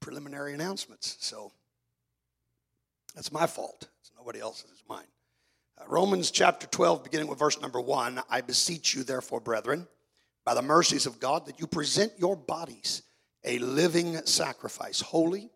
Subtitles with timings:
[0.00, 1.16] preliminary announcements.
[1.20, 1.52] So
[3.14, 3.88] that's my fault.
[4.00, 5.06] It's nobody else's, it's mine.
[5.80, 9.86] Uh, Romans chapter 12, beginning with verse number 1 I beseech you, therefore, brethren,
[10.44, 13.02] by the mercies of God, that you present your bodies
[13.44, 15.50] a living sacrifice, holy,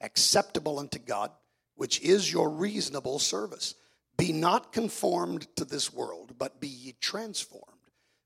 [0.00, 1.30] acceptable unto God,
[1.76, 3.74] which is your reasonable service.
[4.16, 7.64] Be not conformed to this world, but be ye transformed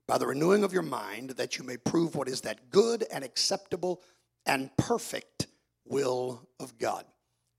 [0.07, 3.23] by the renewing of your mind, that you may prove what is that good and
[3.23, 4.01] acceptable
[4.45, 5.47] and perfect
[5.85, 7.05] will of God.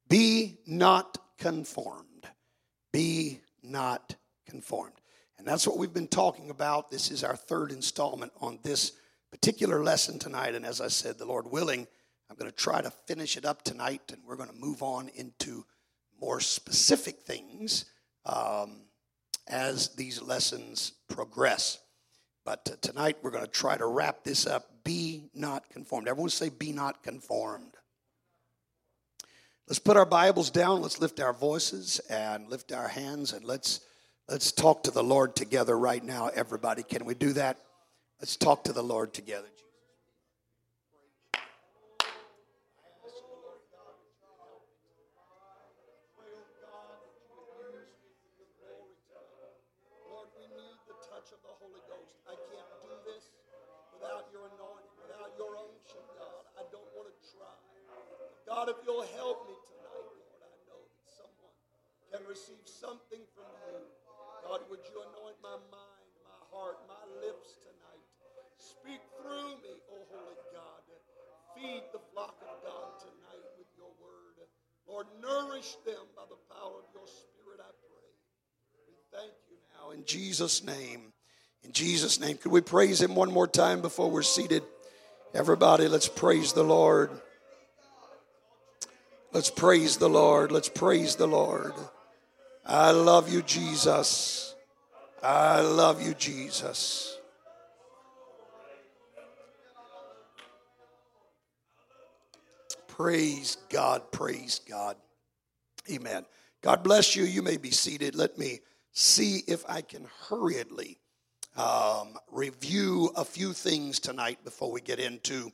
[0.08, 2.28] Be not conformed.
[2.92, 4.94] Be not conformed.
[5.38, 6.90] And that's what we've been talking about.
[6.90, 8.92] This is our third installment on this
[9.30, 10.54] particular lesson tonight.
[10.54, 11.86] And as I said, the Lord willing,
[12.30, 15.10] I'm going to try to finish it up tonight, and we're going to move on
[15.14, 15.64] into
[16.20, 17.84] more specific things
[18.24, 18.82] um,
[19.48, 21.78] as these lessons progress.
[22.44, 24.84] But uh, tonight we're going to try to wrap this up.
[24.84, 26.08] Be not conformed.
[26.08, 27.76] Everyone say, Be not conformed.
[29.66, 30.82] Let's put our Bibles down.
[30.82, 33.80] Let's lift our voices and lift our hands and let's
[34.28, 36.82] let's talk to the Lord together right now, everybody.
[36.82, 37.56] Can we do that?
[38.20, 39.48] Let's talk to the Lord together.
[50.04, 50.44] Lord, we
[50.84, 52.20] the touch of the Holy Ghost.
[52.28, 53.32] I can't do this
[53.96, 57.64] without your anointing, without your anointing, God, I don't want to try.
[58.46, 61.56] God, if you'll help me tonight, Lord, I know that someone
[62.12, 63.80] can receive something from you.
[64.44, 68.04] God, would you anoint my mind, my heart, my lips tonight?
[68.60, 70.84] Speak through me, O oh Holy God.
[71.56, 74.36] Feed the flock of God tonight with your word.
[74.84, 78.10] Lord, nourish them by the power of your spirit, I pray.
[78.84, 81.12] We thank you now in Jesus' name.
[81.62, 82.36] In Jesus' name.
[82.36, 84.62] Could we praise him one more time before we're seated?
[85.32, 87.10] Everybody, let's praise the Lord.
[89.32, 90.52] Let's praise the Lord.
[90.52, 91.72] Let's praise the Lord.
[92.66, 94.54] I love you, Jesus.
[95.22, 97.18] I love you, Jesus.
[102.88, 104.10] Praise God.
[104.12, 104.96] Praise God.
[105.90, 106.24] Amen.
[106.62, 107.24] God bless you.
[107.24, 108.14] You may be seated.
[108.14, 108.60] Let me
[108.92, 110.98] see if I can hurriedly
[111.56, 115.52] um, review a few things tonight before we get into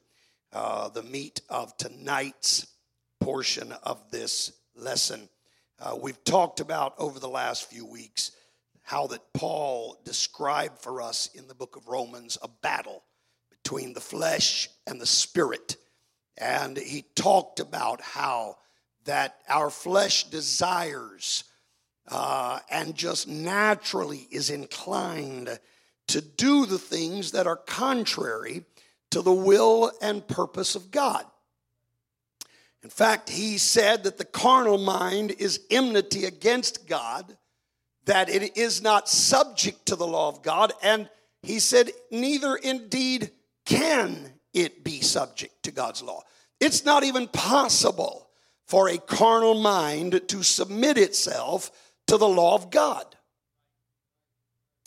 [0.53, 2.66] uh, the meat of tonight's
[3.19, 5.28] portion of this lesson.
[5.80, 8.32] Uh, we've talked about over the last few weeks
[8.82, 13.02] how that Paul described for us in the book of Romans a battle
[13.50, 15.76] between the flesh and the spirit.
[16.36, 18.56] And he talked about how
[19.04, 21.44] that our flesh desires
[22.08, 25.58] uh, and just naturally is inclined
[26.08, 28.64] to do the things that are contrary
[29.12, 31.24] to the will and purpose of God.
[32.82, 37.36] In fact, he said that the carnal mind is enmity against God,
[38.06, 41.08] that it is not subject to the law of God, and
[41.42, 43.30] he said, neither indeed
[43.66, 46.22] can it be subject to God's law.
[46.58, 48.28] It's not even possible
[48.66, 51.70] for a carnal mind to submit itself
[52.06, 53.04] to the law of God.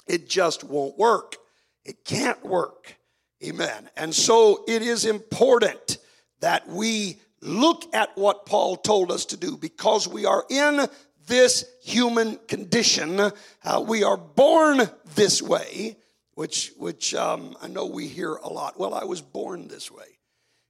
[0.07, 1.37] It just won't work.
[1.85, 2.97] It can't work.
[3.43, 3.89] Amen.
[3.97, 5.97] And so it is important
[6.39, 10.87] that we look at what Paul told us to do because we are in
[11.27, 13.19] this human condition.
[13.19, 15.97] Uh, we are born this way,
[16.35, 18.79] which, which um, I know we hear a lot.
[18.79, 20.05] Well, I was born this way.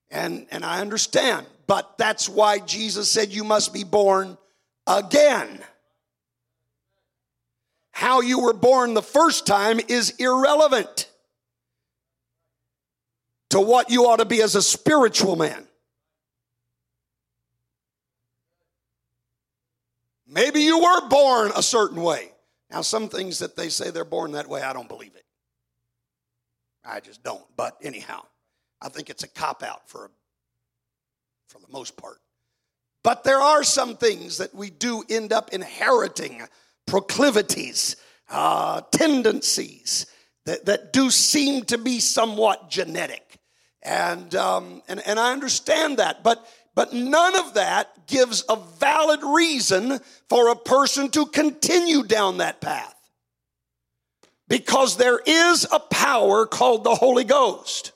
[0.09, 4.37] And, and I understand, but that's why Jesus said you must be born
[4.85, 5.59] again.
[7.91, 11.09] How you were born the first time is irrelevant
[13.51, 15.67] to what you ought to be as a spiritual man.
[20.33, 22.31] Maybe you were born a certain way.
[22.71, 25.25] Now, some things that they say they're born that way, I don't believe it.
[26.83, 27.43] I just don't.
[27.55, 28.23] But anyhow,
[28.81, 30.09] I think it's a cop out for,
[31.47, 32.17] for the most part.
[33.03, 36.41] But there are some things that we do end up inheriting
[36.87, 37.95] proclivities,
[38.29, 40.07] uh, tendencies
[40.45, 43.37] that, that do seem to be somewhat genetic.
[43.83, 46.23] And, um, and, and I understand that.
[46.23, 49.99] But but none of that gives a valid reason
[50.29, 52.95] for a person to continue down that path.
[54.47, 57.91] Because there is a power called the Holy Ghost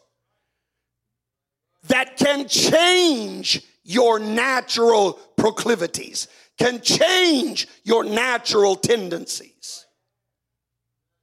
[1.87, 6.27] that can change your natural proclivities,
[6.57, 9.85] can change your natural tendencies.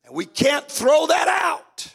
[0.05, 1.89] And we can't throw that out.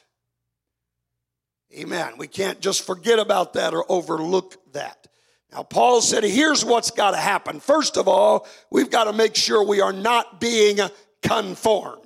[1.73, 2.13] Amen.
[2.17, 5.08] We can't just forget about that or overlook that.
[5.51, 7.59] Now, Paul said, here's what's got to happen.
[7.59, 10.77] First of all, we've got to make sure we are not being
[11.23, 12.03] conformed.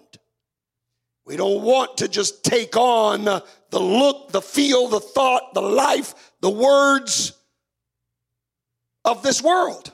[1.26, 6.32] We don't want to just take on the look, the feel, the thought, the life,
[6.42, 7.34] the words
[9.06, 9.92] of this world.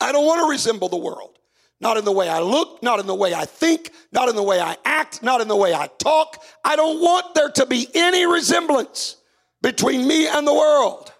[0.00, 1.38] I don't want to resemble the world.
[1.80, 4.42] Not in the way I look, not in the way I think, not in the
[4.42, 6.42] way I act, not in the way I talk.
[6.62, 9.16] I don't want there to be any resemblance
[9.64, 11.12] between me and the world.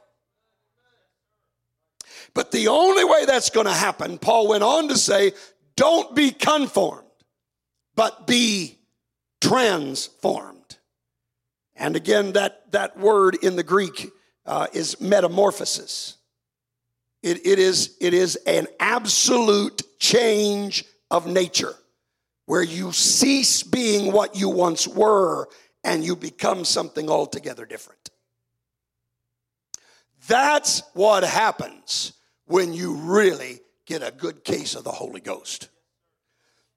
[2.35, 5.33] But the only way that's going to happen, Paul went on to say,
[5.77, 7.05] don't be conformed
[7.95, 8.79] but be
[9.41, 10.79] transformed.
[11.77, 14.11] And again, that, that word in the Greek
[14.47, 16.17] uh, is metamorphosis.
[17.23, 21.75] It, it, is, it is an absolute change of nature
[22.47, 25.49] where you cease being what you once were
[25.83, 28.11] and you become something altogether different.
[30.29, 32.13] That's what happens
[32.47, 35.69] when you really get a good case of the Holy Ghost.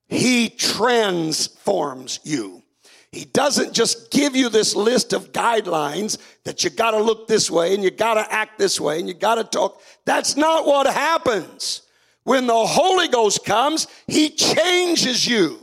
[0.08, 2.64] He transforms you.
[3.12, 7.50] He doesn't just give you this list of guidelines that you got to look this
[7.50, 9.82] way and you got to act this way and you got to talk.
[10.06, 11.84] That's not what happens.
[12.24, 15.60] When the Holy Ghost comes, He changes you.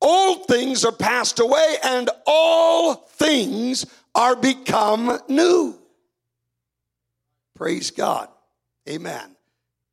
[0.00, 5.78] Old things are passed away and all things are become new.
[7.54, 8.28] Praise God.
[8.88, 9.36] Amen.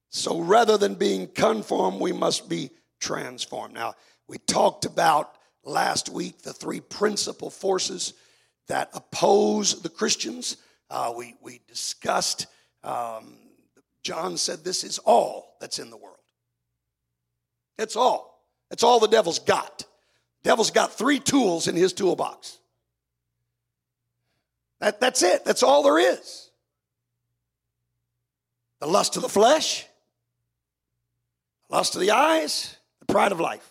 [0.10, 3.74] So rather than being conformed, we must be transformed.
[3.74, 3.94] Now,
[4.28, 8.14] we talked about last week the three principal forces
[8.68, 10.58] that oppose the Christians.
[10.90, 12.48] Uh, we, we discussed,
[12.84, 13.38] um,
[14.04, 16.18] John said, this is all that's in the world.
[17.78, 18.46] It's all.
[18.70, 19.86] It's all the devil's got.
[20.44, 22.58] Devil's got three tools in his toolbox.
[24.82, 25.46] That, that's it.
[25.46, 26.50] That's all there is.
[28.80, 29.86] The lust of the flesh,
[31.70, 33.68] lust of the eyes, the pride of life.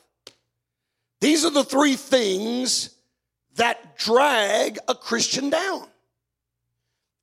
[1.20, 2.94] These are the three things
[3.56, 5.86] that drag a Christian down.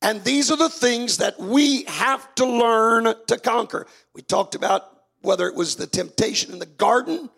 [0.02, 3.88] And these are the things that we have to learn to conquer.
[4.14, 4.84] We talked about
[5.22, 7.30] whether it was the temptation in the garden,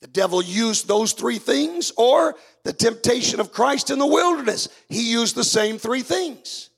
[0.00, 4.68] the devil used those three things, or the temptation of Christ in the wilderness.
[4.88, 6.70] He used the same three things.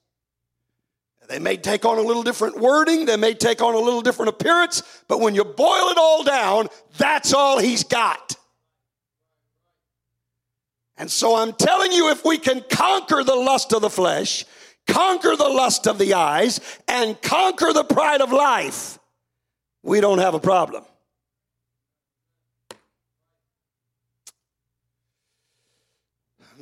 [1.28, 4.28] They may take on a little different wording, they may take on a little different
[4.28, 8.36] appearance, but when you boil it all down, that's all he's got.
[10.98, 14.44] And so I'm telling you, if we can conquer the lust of the flesh,
[14.86, 18.98] conquer the lust of the eyes, and conquer the pride of life,
[19.82, 20.84] we don't have a problem.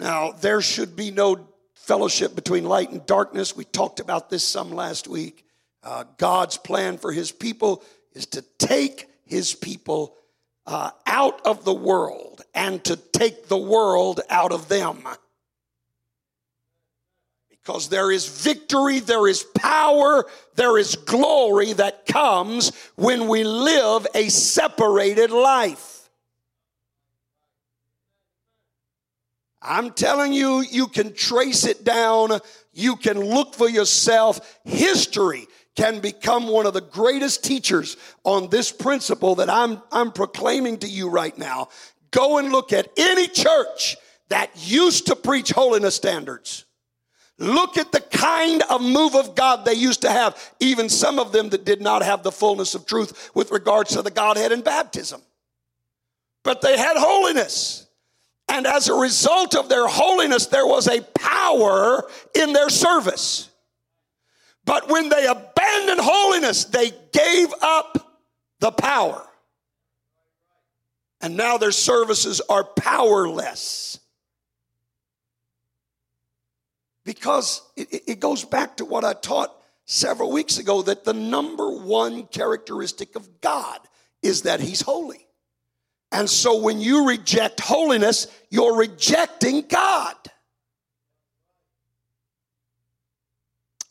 [0.01, 3.55] Now, there should be no fellowship between light and darkness.
[3.55, 5.45] We talked about this some last week.
[5.85, 10.17] Uh, God's plan for his people is to take his people
[10.67, 15.07] uh, out of the world and to take the world out of them.
[17.51, 20.25] Because there is victory, there is power,
[20.55, 25.90] there is glory that comes when we live a separated life.
[29.63, 32.39] I'm telling you, you can trace it down.
[32.73, 34.59] You can look for yourself.
[34.65, 35.47] History
[35.77, 40.89] can become one of the greatest teachers on this principle that I'm, I'm proclaiming to
[40.89, 41.69] you right now.
[42.11, 43.97] Go and look at any church
[44.31, 46.65] that used to preach holiness standards.
[47.39, 51.33] Look at the kind of move of God they used to have, even some of
[51.33, 54.63] them that did not have the fullness of truth with regards to the Godhead and
[54.63, 55.23] baptism.
[56.43, 57.87] But they had holiness.
[58.51, 62.05] And as a result of their holiness, there was a power
[62.35, 63.49] in their service.
[64.65, 68.19] But when they abandoned holiness, they gave up
[68.59, 69.25] the power.
[71.21, 74.01] And now their services are powerless.
[77.05, 79.55] Because it, it, goes back to what I taught
[79.85, 83.81] several weeks ago that the number one characteristic of God
[84.23, 85.27] is that He's holy.
[86.13, 90.17] And so when you reject holiness, you're rejecting God.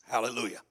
[0.07, 0.61] Hallelujah.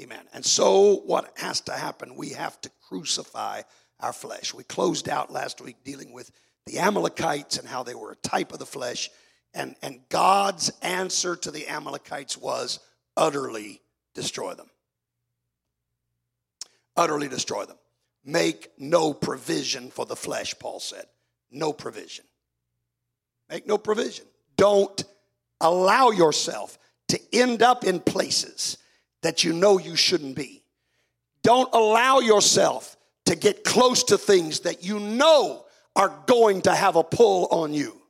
[0.00, 0.24] Amen.
[0.32, 2.16] And so what has to happen?
[2.16, 3.62] We have to crucify
[4.00, 4.54] our flesh.
[4.54, 6.30] We closed out last week dealing with
[6.66, 9.10] the Amalekites and how they were a type of the flesh.
[9.52, 12.80] And, and God's answer to the Amalekites was
[13.16, 13.82] utterly
[14.14, 14.70] destroy them.
[16.96, 17.76] Utterly destroy them.
[18.24, 21.06] Make no provision for the flesh, Paul said.
[21.50, 22.24] No provision.
[23.50, 24.26] Make no provision.
[24.56, 25.04] Don't
[25.60, 28.78] allow yourself to end up in places
[29.22, 30.62] that you know you shouldn't be.
[31.42, 35.64] Don't allow yourself to get close to things that you know
[35.96, 38.00] are going to have a pull on you.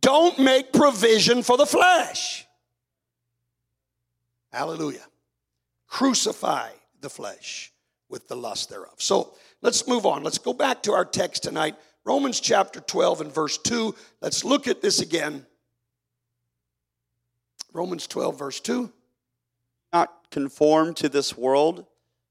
[0.00, 2.46] Don't make provision for the flesh.
[4.52, 5.06] Hallelujah.
[5.88, 7.73] Crucify the flesh
[8.08, 8.94] with the lust thereof.
[8.98, 10.22] So let's move on.
[10.22, 11.76] Let's go back to our text tonight.
[12.04, 13.94] Romans chapter 12 and verse 2.
[14.20, 15.46] Let's look at this again.
[17.72, 18.92] Romans 12, verse 2.
[19.92, 21.86] Not conform to this world,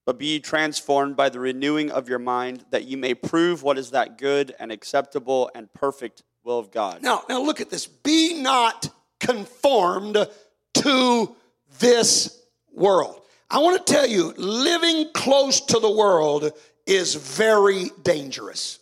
[0.06, 3.92] but be transformed by the renewing of your mind, that you may prove what is
[3.92, 7.02] that good and acceptable and perfect will of God.
[7.02, 7.88] Now, now look at this.
[7.88, 8.90] Be not
[9.20, 10.28] conformed
[10.76, 11.36] to
[11.80, 13.23] this world.
[13.54, 16.52] I want to tell you, living close to the world
[16.88, 18.80] is very dangerous.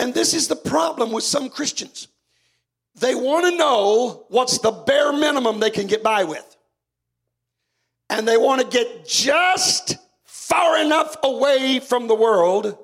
[0.00, 2.08] And this is the problem with some Christians.
[2.96, 6.56] They want to know what's the bare minimum they can get by with.
[8.10, 12.76] And they want to get just far enough away from the world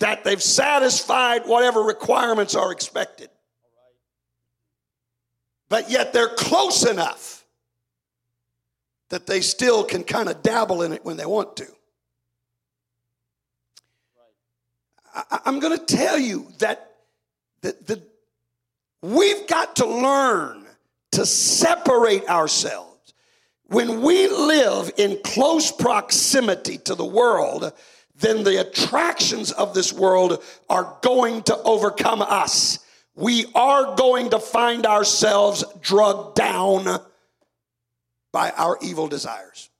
[0.00, 3.30] that they've satisfied whatever requirements are expected.
[5.68, 7.37] But yet they're close enough
[9.10, 11.66] that they still can kind of dabble in it when they want to.
[15.14, 16.96] I, am going to tell you that
[17.62, 18.02] the, the,
[19.02, 20.66] we've got to learn
[21.12, 23.14] to separate ourselves.
[23.64, 27.72] When we live in close proximity to the world,
[28.16, 32.78] then the attractions of this world are going to overcome us.
[33.14, 37.00] We are going to find ourselves drugged down
[38.32, 39.70] by our evil desires.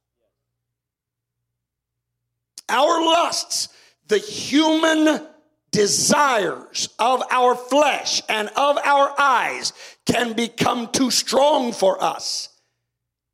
[2.69, 3.69] Our lusts,
[4.09, 5.26] the human
[5.71, 9.73] desires of our flesh and of our eyes
[10.07, 12.49] can become too strong for us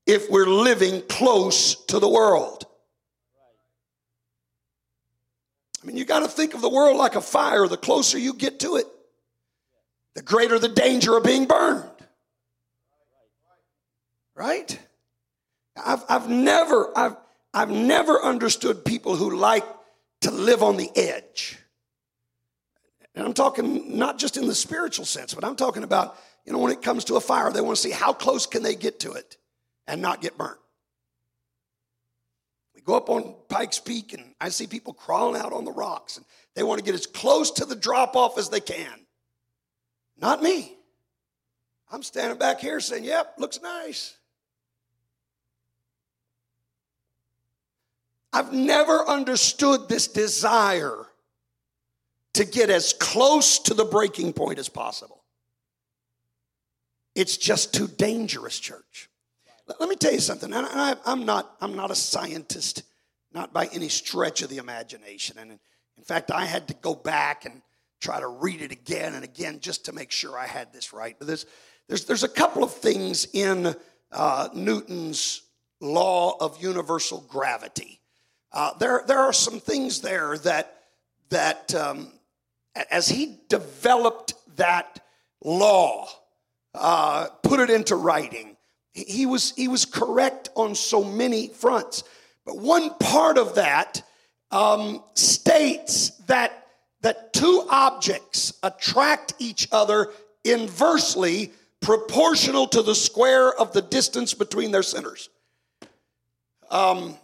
[0.06, 2.66] if we're living close to the world.
[5.82, 7.68] I mean, you got to think of the world like a fire.
[7.68, 8.86] The closer you get to it,
[10.14, 11.90] the greater the danger of being burned.
[14.34, 14.78] Right?
[15.76, 17.16] I've, I've never, I've,
[17.52, 19.64] I've never understood people who like
[20.22, 21.58] to live on the edge.
[23.14, 26.58] And I'm talking not just in the spiritual sense, but I'm talking about, you know,
[26.58, 29.00] when it comes to a fire, they want to see how close can they get
[29.00, 29.36] to it
[29.86, 30.58] and not get burnt.
[32.74, 36.16] We go up on Pikes Peak and I see people crawling out on the rocks
[36.16, 39.06] and they want to get as close to the drop off as they can.
[40.18, 40.76] Not me.
[41.90, 44.16] I'm standing back here saying, yep, looks nice.
[48.34, 51.06] I've never understood this desire
[52.32, 55.22] to get as close to the breaking point as possible.
[57.14, 59.08] It's just too dangerous, church.
[59.78, 60.52] Let me tell you something.
[60.52, 62.82] I, am not, I'm not a scientist,
[63.32, 65.38] not by any stretch of the imagination.
[65.38, 65.52] And
[65.96, 67.62] in fact, I had to go back and
[68.00, 71.14] try to read it again and again just to make sure I had this right.
[71.16, 71.46] But there's,
[71.86, 73.76] there's, there's a couple of things in
[74.10, 75.42] uh, Newton's
[75.80, 78.00] law of universal gravity
[78.54, 80.84] uh, there, there are some things there that,
[81.30, 82.12] that um,
[82.90, 85.00] as he developed that
[85.42, 86.08] law,
[86.74, 88.56] uh, put it into writing,
[88.92, 92.04] he was, he was correct on so many fronts.
[92.46, 94.02] But one part of that
[94.52, 96.68] um, states that,
[97.00, 100.12] that two objects attract each other
[100.44, 105.28] inversely proportional to the square of the distance between their centers.
[106.70, 107.16] Um,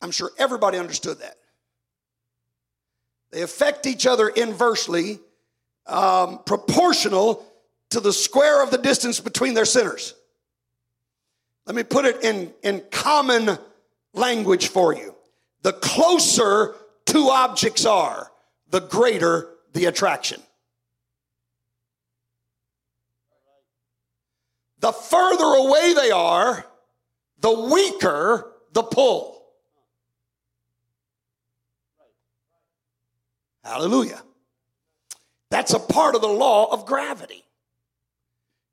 [0.00, 1.36] I'm sure everybody understood that.
[3.30, 5.18] They affect each other inversely,
[5.86, 7.44] um, proportional
[7.90, 10.14] to the square of the distance between their centers.
[11.66, 13.58] Let me put it in, in common
[14.14, 15.14] language for you.
[15.62, 16.74] The closer
[17.04, 18.30] two objects are,
[18.70, 20.40] the greater the attraction.
[24.80, 26.64] The further away they are,
[27.40, 29.37] the weaker the pull.
[33.68, 34.22] Hallelujah.
[35.50, 37.44] That's a part of the law of gravity.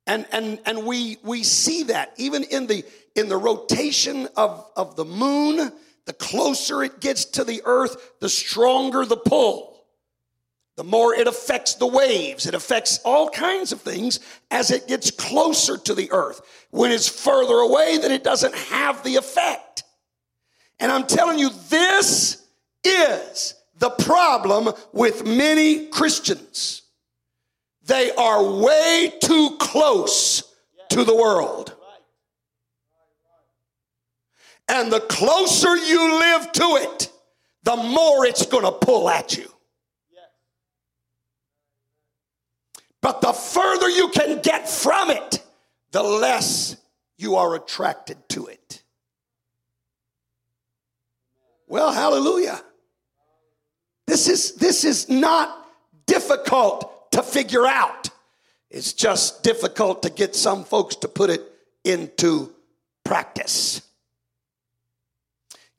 [0.08, 2.86] And, and, and we, we see that even in the,
[3.16, 5.72] in the rotation of, of the moon,
[6.06, 9.86] the closer it gets to the earth, the stronger the pull.
[10.78, 14.20] The more it affects the waves, it affects all kinds of things
[14.52, 16.42] as it gets closer to the earth.
[16.70, 19.84] When it's further away, then it doesn't have the effect.
[20.80, 22.46] And I'm telling you, this
[22.84, 26.82] is the problem with many Christians.
[27.86, 30.42] they are way too close
[30.90, 31.76] to the world.
[34.68, 37.12] And the closer you live to it,
[37.62, 39.52] the more it's going to pull at you.
[43.02, 45.44] But the further you can get from it,
[45.92, 46.76] the less
[47.18, 48.82] you are attracted to it.
[51.68, 52.64] Well, hallelujah.
[54.26, 55.68] This is, this is not
[56.08, 58.10] difficult to figure out.
[58.72, 61.44] It's just difficult to get some folks to put it
[61.84, 62.52] into
[63.04, 63.84] practice.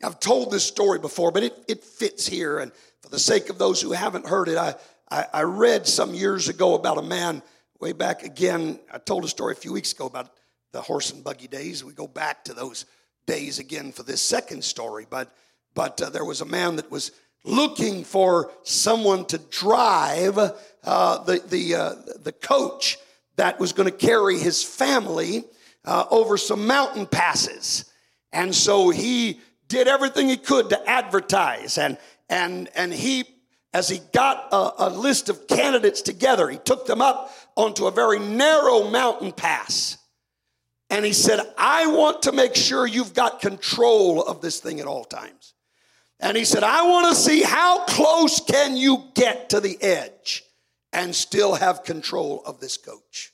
[0.01, 2.61] I've told this story before, but it, it fits here.
[2.61, 4.77] And for the sake of those who haven't heard it, I,
[5.11, 7.43] I, I read some years ago about a man
[7.81, 8.79] way back again.
[8.93, 10.31] I told a story a few weeks ago about
[10.71, 11.83] the horse and buggy days.
[11.83, 12.87] We go back to those
[13.27, 15.05] days again for this second story.
[15.11, 15.35] But,
[15.75, 17.11] but uh, there was a man that was
[17.47, 22.99] looking for someone to drive uh, the, the, uh, the coach
[23.37, 25.45] that was going to carry his family
[25.85, 27.85] uh, over some mountain passes.
[28.33, 31.79] And so he did everything he could to advertise.
[31.79, 31.97] And,
[32.29, 33.25] and, and he,
[33.73, 37.91] as he got a, a list of candidates together, he took them up onto a
[37.91, 39.99] very narrow mountain pass.
[40.91, 44.87] And he said, I want to make sure you've got control of this thing at
[44.87, 45.55] all times.
[46.21, 50.45] And he said, I want to see how close can you get to the edge
[50.93, 53.33] and still have control of this coach.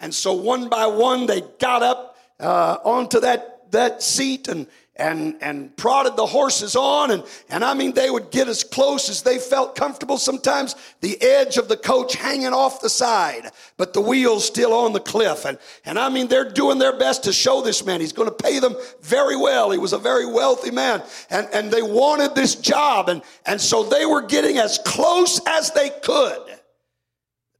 [0.00, 4.66] And so one by one, they got up uh, onto that, that seat and,
[4.98, 7.12] and, and prodded the horses on.
[7.12, 10.18] And, and I mean, they would get as close as they felt comfortable.
[10.18, 14.92] Sometimes the edge of the coach hanging off the side, but the wheels still on
[14.92, 15.44] the cliff.
[15.44, 18.00] And, and I mean, they're doing their best to show this man.
[18.00, 19.70] He's going to pay them very well.
[19.70, 21.02] He was a very wealthy man.
[21.30, 23.08] And, and they wanted this job.
[23.08, 26.42] And, and so they were getting as close as they could.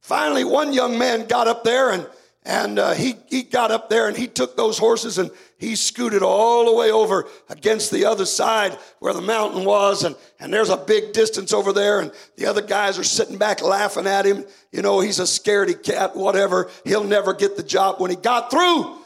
[0.01, 2.07] Finally, one young man got up there and
[2.45, 6.23] and uh, he, he got up there and he took those horses and he scooted
[6.23, 10.05] all the way over against the other side where the mountain was.
[10.05, 11.99] And, and there's a big distance over there.
[11.99, 14.45] And the other guys are sitting back laughing at him.
[14.71, 16.69] You know, he's a scaredy cat, whatever.
[16.85, 17.99] He'll never get the job.
[17.99, 18.99] When he got through,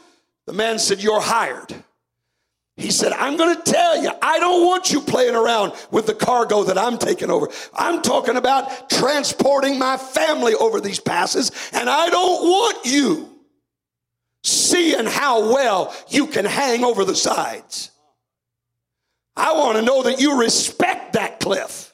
[0.46, 1.74] the man said, You're hired.
[2.76, 6.14] He said, I'm going to tell you, I don't want you playing around with the
[6.14, 7.48] cargo that I'm taking over.
[7.72, 13.33] I'm talking about transporting my family over these passes, and I don't want you
[14.44, 17.90] seeing how well you can hang over the sides.
[19.36, 21.92] I want to know that you respect that cliff.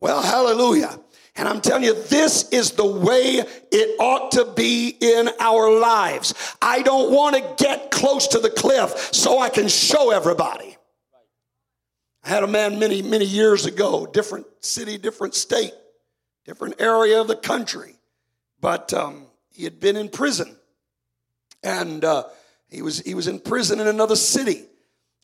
[0.00, 1.00] Well, hallelujah.
[1.36, 6.34] And I'm telling you, this is the way it ought to be in our lives.
[6.60, 10.76] I don't want to get close to the cliff so I can show everybody.
[12.24, 15.74] I had a man many, many years ago, different city, different state,
[16.44, 17.94] different area of the country,
[18.60, 19.25] but um,
[19.56, 20.54] he had been in prison.
[21.62, 22.24] And uh,
[22.68, 24.64] he, was, he was in prison in another city.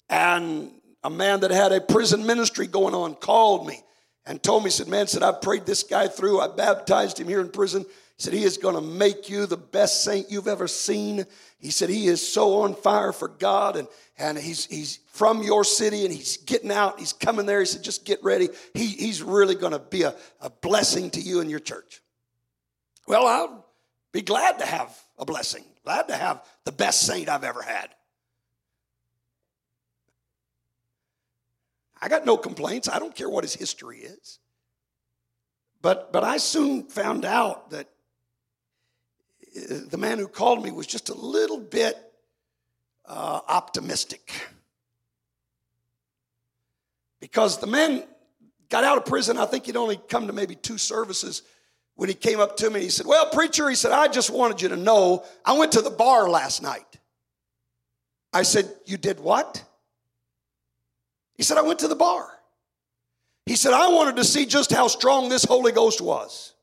[0.08, 0.72] And
[1.04, 3.82] a man that had a prison ministry going on called me
[4.24, 6.40] and told me, said, man, said, I prayed this guy through.
[6.40, 7.82] I baptized him here in prison.
[7.82, 11.24] He said, he is going to make you the best saint you've ever seen.
[11.58, 15.64] He said, he is so on fire for God and, and he's, he's from your
[15.64, 17.00] city and he's getting out.
[17.00, 17.60] He's coming there.
[17.60, 18.48] He said, just get ready.
[18.74, 22.00] He, he's really going to be a, a blessing to you and your church.
[23.08, 23.61] Well, I'll
[24.12, 27.88] be glad to have a blessing, glad to have the best saint I've ever had.
[32.00, 32.88] I got no complaints.
[32.88, 34.40] I don't care what his history is.
[35.80, 37.88] But, but I soon found out that
[39.56, 41.96] uh, the man who called me was just a little bit
[43.06, 44.32] uh, optimistic.
[47.20, 48.02] Because the man
[48.68, 51.42] got out of prison, I think he'd only come to maybe two services
[51.96, 52.80] when he came up to me.
[52.80, 55.82] He said, Well, preacher, he said, I just wanted you to know I went to
[55.82, 56.98] the bar last night.
[58.32, 59.62] I said, You did what?
[61.36, 62.28] He said, I went to the bar.
[63.46, 66.54] He said, I wanted to see just how strong this Holy Ghost was.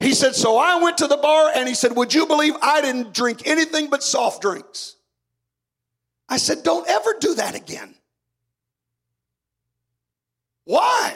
[0.00, 2.80] He said, So I went to the bar and he said, Would you believe I
[2.80, 4.96] didn't drink anything but soft drinks?
[6.28, 7.94] I said, Don't ever do that again.
[10.64, 11.14] Why?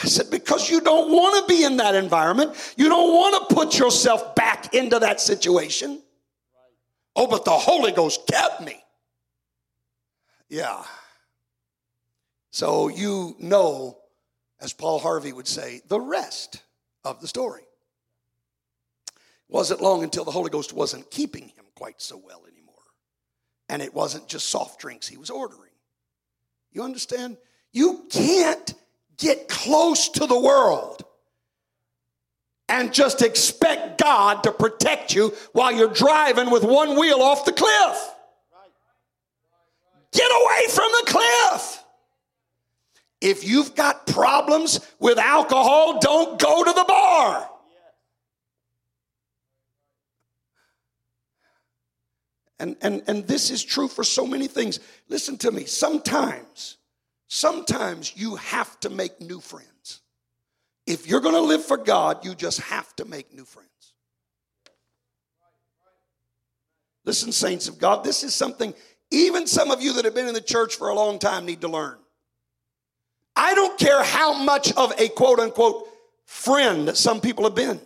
[0.00, 2.74] I said, Because you don't want to be in that environment.
[2.76, 6.00] You don't want to put yourself back into that situation.
[7.14, 8.82] Oh, but the Holy Ghost kept me.
[10.48, 10.82] Yeah.
[12.50, 13.98] So you know,
[14.60, 16.62] as Paul Harvey would say, the rest
[17.04, 17.62] of the story.
[19.48, 22.74] Wasn't long until the Holy Ghost wasn't keeping him quite so well anymore.
[23.68, 25.72] And it wasn't just soft drinks he was ordering.
[26.70, 27.36] You understand?
[27.72, 28.72] You can't
[29.22, 31.04] get close to the world
[32.68, 37.52] and just expect God to protect you while you're driving with one wheel off the
[37.52, 38.14] cliff.
[40.12, 41.84] Get away from the cliff.
[43.20, 47.48] If you've got problems with alcohol, don't go to the bar.
[52.58, 54.80] And, and, and this is true for so many things.
[55.08, 55.64] Listen to me.
[55.64, 56.78] Sometimes,
[57.32, 60.02] sometimes you have to make new friends.
[60.86, 63.68] If you're going to live for God, you just have to make new friends.
[67.06, 68.74] Listen, saints of God, this is something
[69.10, 71.62] even some of you that have been in the church for a long time need
[71.62, 71.96] to learn.
[73.34, 75.88] I don't care how much of a quote unquote
[76.26, 77.80] friend some people have been.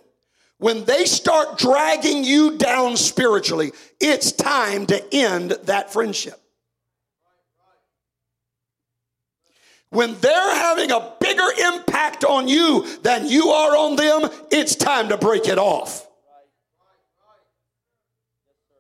[0.58, 6.40] When they start dragging you down spiritually, it's time to end that friendship.
[9.90, 15.08] When they're having a bigger impact on you than you are on them, it's time
[15.10, 16.06] to break it off.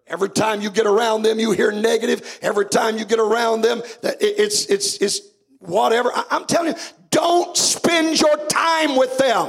[0.08, 2.38] Every time you get around them, you hear negative.
[2.40, 5.20] Every time you get around them, that it's it's it's
[5.58, 6.12] whatever.
[6.30, 9.48] I'm telling you, don't spend your time with them.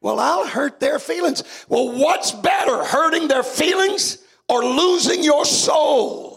[0.00, 1.42] Well, I'll hurt their feelings.
[1.68, 6.27] Well, what's better, hurting their feelings or losing your soul?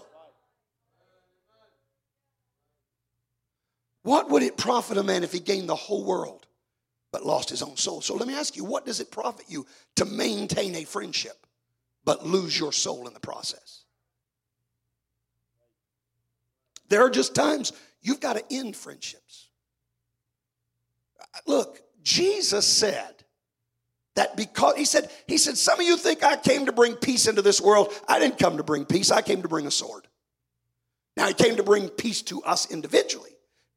[4.04, 6.48] What would it profit a man if he gained the whole world
[7.12, 8.02] but lost his own soul?
[8.02, 9.66] So let me ask you, what does it profit you
[9.98, 11.46] to maintain a friendship
[12.04, 13.84] but lose your soul in the process?
[16.90, 19.48] There are just times you've got to end friendships.
[21.46, 23.22] Look, Jesus said,
[24.16, 27.28] that because he said he said some of you think i came to bring peace
[27.28, 30.08] into this world i didn't come to bring peace i came to bring a sword
[31.16, 33.32] now he came to bring peace to us individually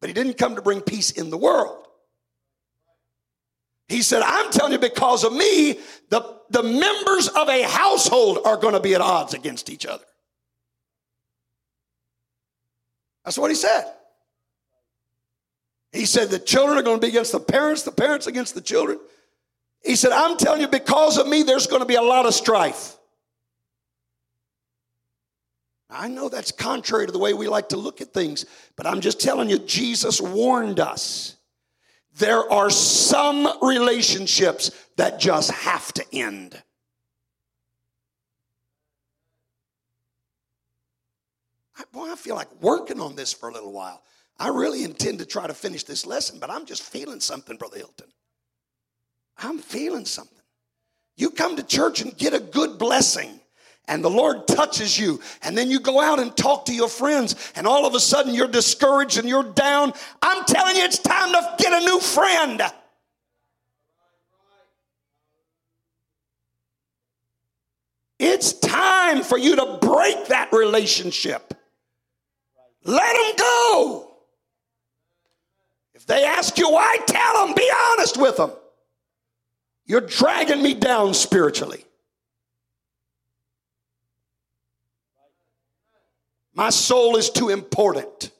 [0.04, 1.86] but he didn't come to bring peace in the world.
[3.88, 5.78] He said i'm telling you because of me
[6.10, 10.04] the, the members of a household are going to be at odds against each other.
[13.24, 13.94] That's what he said.
[15.90, 18.60] He said the children are going to be against the parents the parents against the
[18.60, 18.98] children.
[19.82, 22.34] He said, I'm telling you, because of me, there's going to be a lot of
[22.34, 22.94] strife.
[25.94, 29.00] I know that's contrary to the way we like to look at things, but I'm
[29.00, 31.36] just telling you, Jesus warned us.
[32.16, 36.62] There are some relationships that just have to end.
[41.92, 44.02] boy, I feel like working on this for a little while.
[44.38, 47.78] I really intend to try to finish this lesson, but I'm just feeling something, Brother
[47.78, 48.08] Hilton.
[49.38, 50.34] I'm feeling something.
[51.16, 53.40] You come to church and get a good blessing
[53.86, 57.52] and the Lord touches you, and then you go out and talk to your friends,
[57.54, 59.92] and all of a sudden you're discouraged and you're down.
[60.22, 62.62] I'm telling you, it's time to get a new friend.
[68.18, 71.52] It's time for you to break that relationship.
[72.84, 74.10] Let them go.
[75.94, 78.52] If they ask you why, tell them, be honest with them.
[79.86, 81.84] You're dragging me down spiritually.
[86.54, 88.30] My soul is too important.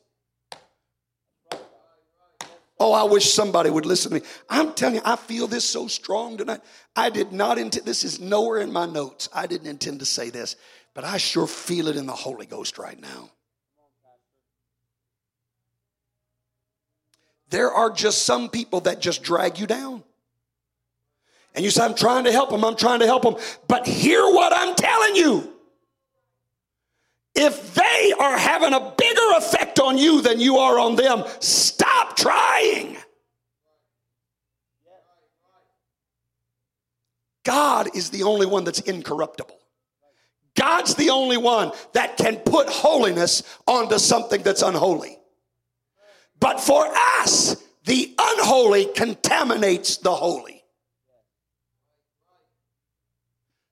[2.78, 4.26] Oh, I wish somebody would listen to me.
[4.48, 6.60] I'm telling you, I feel this so strong tonight.
[6.94, 9.28] I did not intend, this is nowhere in my notes.
[9.32, 10.56] I didn't intend to say this,
[10.92, 13.30] but I sure feel it in the Holy Ghost right now.
[17.50, 20.02] There are just some people that just drag you down.
[21.54, 23.36] And you say, I'm trying to help them, I'm trying to help them.
[23.68, 25.53] But hear what I'm telling you.
[27.34, 32.16] If they are having a bigger effect on you than you are on them, stop
[32.16, 32.96] trying.
[37.44, 39.58] God is the only one that's incorruptible.
[40.56, 45.18] God's the only one that can put holiness onto something that's unholy.
[46.38, 46.86] But for
[47.20, 50.62] us, the unholy contaminates the holy.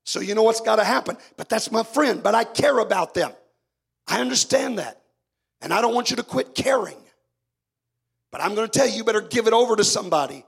[0.05, 1.17] So you know what's got to happen.
[1.37, 3.33] But that's my friend, but I care about them.
[4.13, 5.01] I understand that.
[5.63, 6.99] And I don't want you to quit caring.
[8.31, 10.45] But I'm going to tell you, you better give it over to somebody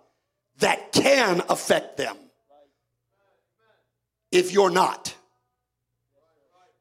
[0.59, 2.15] that can affect them.
[4.31, 5.15] If you're not,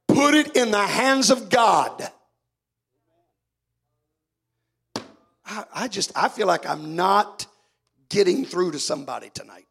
[0.09, 2.05] put it in the hands of God.
[5.45, 7.47] I, I just, I feel like I'm not
[8.09, 9.67] getting through to somebody tonight.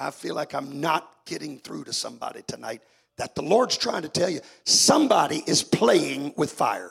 [0.00, 2.82] I feel like I'm not getting through to somebody tonight
[3.20, 6.90] that the Lord's trying to tell you somebody is playing with fire.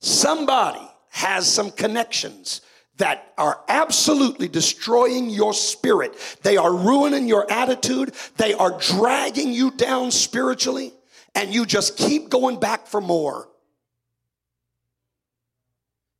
[0.00, 2.60] Somebody has some connections
[2.98, 6.14] that are absolutely destroying your spirit.
[6.42, 8.12] They are ruining your attitude.
[8.36, 10.92] They are dragging you down spiritually,
[11.34, 13.48] and you just keep going back for more.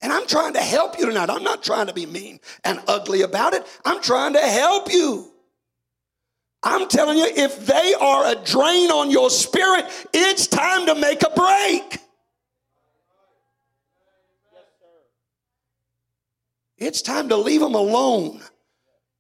[0.01, 1.29] And I'm trying to help you tonight.
[1.29, 3.67] I'm not trying to be mean and ugly about it.
[3.85, 5.35] I'm trying to help you.
[6.63, 11.23] I'm telling you, if they are a drain on your spirit, it's time to make
[11.23, 12.01] a break.
[16.79, 18.41] It's time to leave them alone.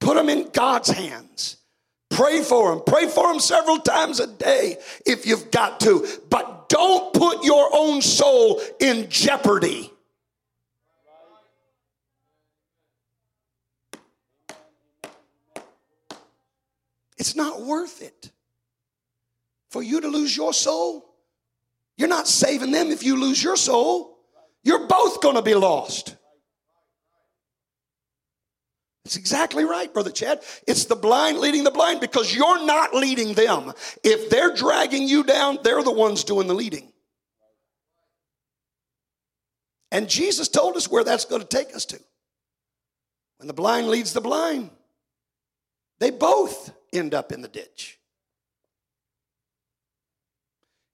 [0.00, 1.56] Put them in God's hands.
[2.10, 2.82] Pray for them.
[2.86, 6.06] Pray for them several times a day if you've got to.
[6.30, 9.92] But don't put your own soul in jeopardy.
[17.18, 18.30] It's not worth it
[19.70, 21.04] for you to lose your soul.
[21.96, 24.16] You're not saving them if you lose your soul.
[24.62, 26.16] You're both going to be lost.
[29.04, 30.42] It's exactly right, Brother Chad.
[30.66, 33.72] It's the blind leading the blind because you're not leading them.
[34.04, 36.92] If they're dragging you down, they're the ones doing the leading.
[39.90, 41.98] And Jesus told us where that's going to take us to.
[43.38, 44.70] When the blind leads the blind,
[46.00, 47.98] they both end up in the ditch.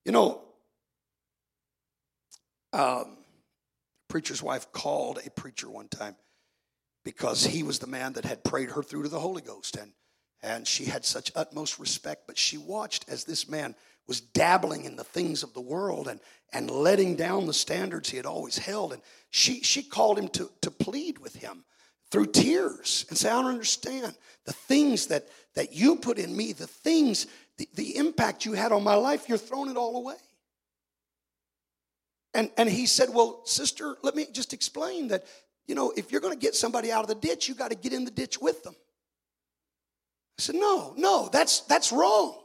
[0.05, 0.43] You know,
[2.73, 3.17] um,
[4.09, 6.17] preacher's wife called a preacher one time
[7.05, 9.77] because he was the man that had prayed her through to the Holy Ghost.
[9.77, 9.93] And,
[10.43, 13.75] and she had such utmost respect, but she watched as this man
[14.07, 16.21] was dabbling in the things of the world and,
[16.53, 18.93] and letting down the standards he had always held.
[18.93, 21.65] And she, she called him to, to plead with him
[22.15, 26.53] through tears and say, I don't understand the things that, that you put in me,
[26.53, 27.27] the things,
[27.59, 30.15] the, the impact you had on my life, you're throwing it all away.
[32.33, 35.25] And, and he said, Well, sister, let me just explain that
[35.67, 37.77] you know, if you're going to get somebody out of the ditch, you got to
[37.77, 38.77] get in the ditch with them.
[40.39, 42.39] I said, no, no, that's that's wrong.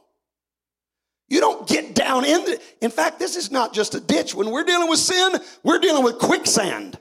[1.28, 2.60] You don't get down in the.
[2.80, 4.34] In fact, this is not just a ditch.
[4.34, 6.98] When we're dealing with sin, we're dealing with quicksand.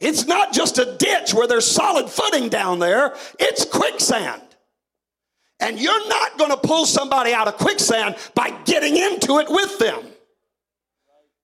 [0.00, 3.14] It's not just a ditch where there's solid footing down there.
[3.38, 4.42] It's quicksand.
[5.60, 9.78] And you're not going to pull somebody out of quicksand by getting into it with
[9.78, 10.04] them.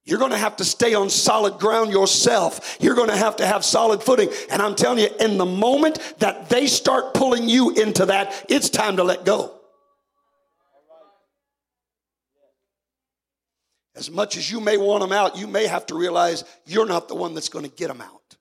[0.05, 2.77] You're going to have to stay on solid ground yourself.
[2.79, 4.29] You're going to have to have solid footing.
[4.51, 8.69] And I'm telling you, in the moment that they start pulling you into that, it's
[8.69, 9.59] time to let go.
[13.97, 17.09] As much as you may want them out, you may have to realize you're not
[17.09, 18.37] the one that's going to get them out.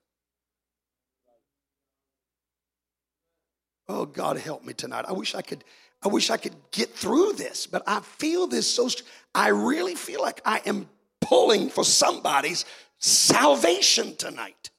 [3.88, 5.04] Oh, God, help me tonight.
[5.06, 5.64] I wish I could.
[6.02, 8.90] I wish I could get through this, but I feel this so.
[9.34, 10.86] I really feel like I am
[11.22, 12.66] pulling for somebody's
[12.98, 14.70] salvation tonight.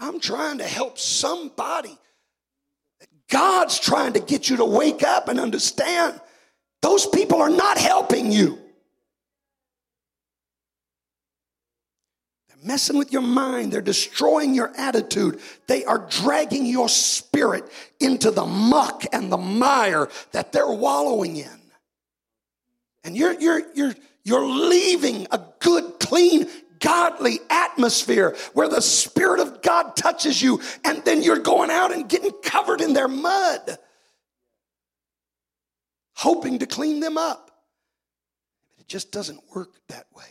[0.00, 1.98] I'm trying to help somebody.
[3.28, 6.20] God's trying to get you to wake up and understand
[6.80, 8.58] those people are not helping you.
[12.62, 17.64] Messing with your mind, they're destroying your attitude, they are dragging your spirit
[18.00, 21.60] into the muck and the mire that they're wallowing in.
[23.04, 23.94] And you're, you're, you're,
[24.24, 26.48] you're leaving a good, clean,
[26.82, 32.08] godly atmosphere where the Spirit of God touches you, and then you're going out and
[32.08, 33.78] getting covered in their mud,
[36.14, 37.50] hoping to clean them up.
[38.78, 40.24] It just doesn't work that way.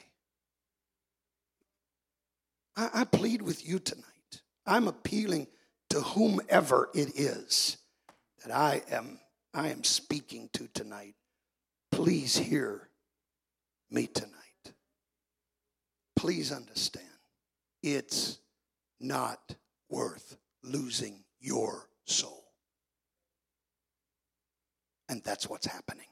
[2.82, 4.06] I, I plead with you tonight.
[4.66, 5.48] I'm appealing
[5.92, 7.78] to whomever it is
[8.44, 9.20] that I am
[9.54, 11.16] I am speaking to tonight.
[11.92, 12.90] Please hear
[13.90, 14.32] me tonight.
[16.16, 17.06] Please understand,
[17.84, 18.38] it's
[19.00, 19.56] not
[19.90, 22.46] worth losing your soul.
[25.10, 26.11] And that's what's happening.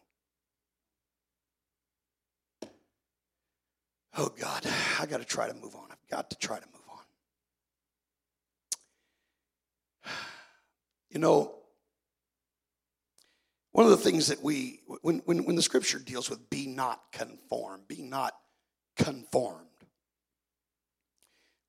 [4.17, 4.65] Oh God,
[4.99, 5.87] I got to try to move on.
[5.91, 6.81] I've got to try to move
[10.05, 10.11] on.
[11.09, 11.55] You know,
[13.71, 17.01] one of the things that we, when, when, when the scripture deals with be not
[17.11, 18.33] conformed, be not
[18.95, 19.65] conformed,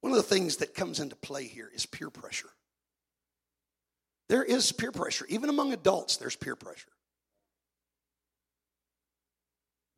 [0.00, 2.50] one of the things that comes into play here is peer pressure.
[4.28, 5.26] There is peer pressure.
[5.28, 6.92] Even among adults, there's peer pressure.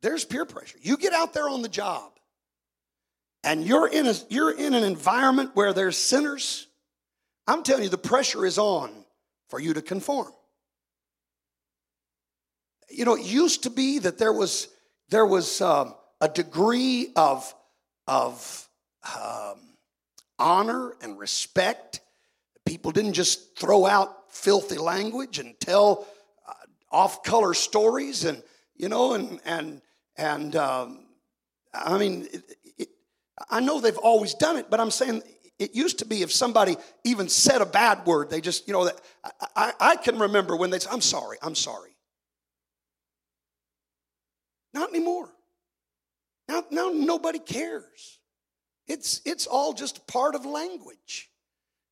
[0.01, 0.77] There's peer pressure.
[0.81, 2.12] You get out there on the job
[3.43, 6.67] and you're in, a, you're in an environment where there's sinners.
[7.47, 8.91] I'm telling you, the pressure is on
[9.49, 10.31] for you to conform
[12.93, 14.67] you know, it used to be that there was
[15.09, 17.53] there was um, a degree of
[18.07, 18.69] of
[19.19, 19.59] um,
[20.37, 22.01] honor and respect.
[22.65, 26.07] People didn't just throw out filthy language and tell
[26.47, 26.53] uh,
[26.91, 28.41] off-color stories, and
[28.75, 29.81] you know, and and
[30.15, 31.05] and um,
[31.73, 32.27] I mean,
[33.49, 35.23] I know they've always done it, but I'm saying
[35.59, 38.85] it used to be if somebody even said a bad word, they just, you know,
[38.85, 38.99] that
[39.55, 41.91] I, I, can remember when they said, I'm sorry, I'm sorry.
[44.73, 45.29] Not anymore.
[46.47, 48.19] Now, now nobody cares.
[48.87, 51.29] It's, it's all just part of language.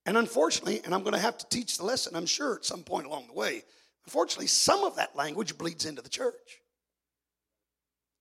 [0.06, 2.84] And unfortunately, and I'm going to have to teach the lesson, I'm sure, at some
[2.84, 3.64] point along the way,
[4.06, 6.60] unfortunately, some of that language bleeds into the church.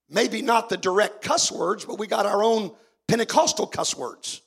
[0.08, 2.72] Maybe not the direct cuss words, but we got our own
[3.10, 4.40] Pentecostal cuss words.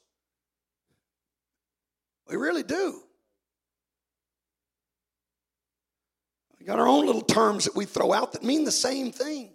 [2.30, 3.02] We really do.
[6.58, 9.50] We got our own little terms that we throw out that mean the same thing.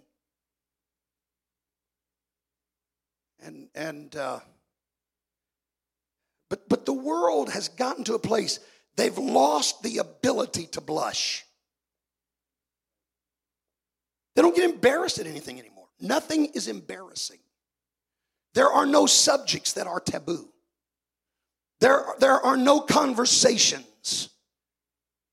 [3.41, 4.41] And and uh,
[6.47, 8.59] but but the world has gotten to a place
[8.95, 11.45] they've lost the ability to blush.
[14.35, 15.87] They don't get embarrassed at anything anymore.
[15.99, 17.39] Nothing is embarrassing.
[18.53, 20.49] There are no subjects that are taboo.
[21.79, 24.29] There, there are no conversations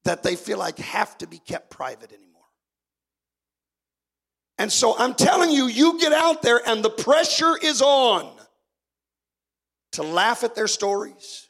[0.05, 2.27] that they feel like have to be kept private anymore.
[4.59, 8.31] And so I'm telling you, you get out there and the pressure is on
[9.93, 11.49] to laugh at their stories,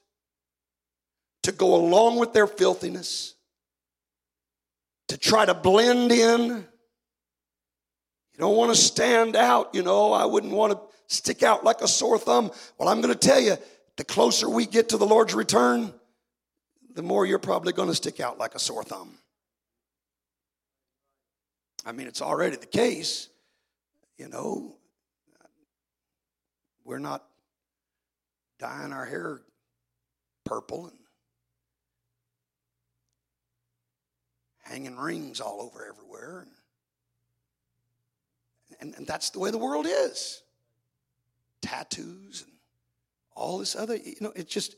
[1.43, 3.35] to go along with their filthiness,
[5.09, 6.43] to try to blend in.
[8.33, 10.13] You don't want to stand out, you know.
[10.13, 12.51] I wouldn't want to stick out like a sore thumb.
[12.79, 13.57] Well, I'm going to tell you,
[13.97, 15.93] the closer we get to the Lord's return,
[16.95, 19.15] the more you're probably going to stick out like a sore thumb.
[21.85, 23.29] I mean, it's already the case.
[24.19, 24.77] You know,
[26.85, 27.25] we're not
[28.59, 29.41] dyeing our hair
[30.45, 30.97] purple and
[34.63, 36.47] hanging rings all over everywhere.
[38.81, 40.43] And, and, that's the way the world is
[41.63, 42.53] tattoos and
[43.35, 44.77] all this other, you know, it's just,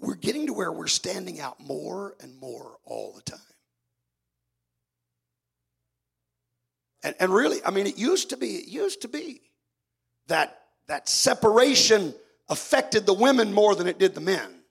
[0.00, 3.40] we're getting to where we're standing out more and more all the time.
[7.02, 9.40] And, and really, I mean, it used to be, it used to be
[10.26, 12.14] that that separation
[12.48, 14.62] affected the women more than it did the men.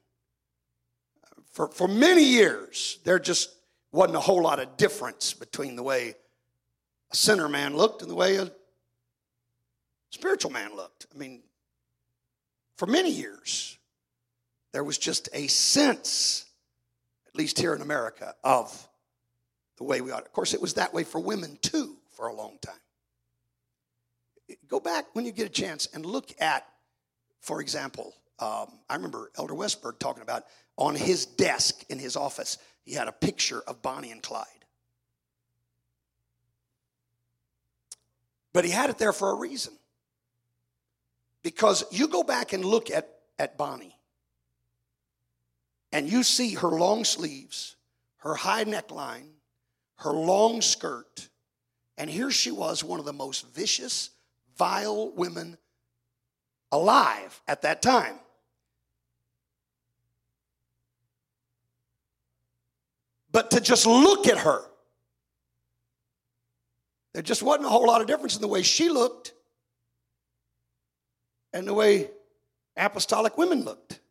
[1.51, 3.49] For, for many years, there just
[3.91, 6.15] wasn't a whole lot of difference between the way
[7.11, 8.51] a sinner man looked and the way a
[10.09, 11.07] spiritual man looked.
[11.13, 11.41] I mean,
[12.77, 13.77] for many years,
[14.71, 16.45] there was just a sense,
[17.27, 18.87] at least here in America, of
[19.77, 20.25] the way we ought.
[20.25, 22.75] Of course, it was that way for women too for a long time.
[24.67, 26.67] Go back when you get a chance and look at,
[27.39, 30.43] for example, um, I remember Elder Westberg talking about
[30.77, 34.45] on his desk in his office, he had a picture of Bonnie and Clyde.
[38.53, 39.73] But he had it there for a reason.
[41.45, 43.95] Because you go back and look at, at Bonnie,
[45.91, 47.75] and you see her long sleeves,
[48.17, 49.27] her high neckline,
[49.97, 51.29] her long skirt,
[51.99, 54.09] and here she was, one of the most vicious,
[54.57, 55.59] vile women
[56.71, 58.15] alive at that time.
[63.31, 64.63] But to just look at her,
[67.13, 69.34] there just wasn't a whole lot of difference in the way she looked
[71.55, 72.09] and the way
[72.75, 74.01] apostolic women looked.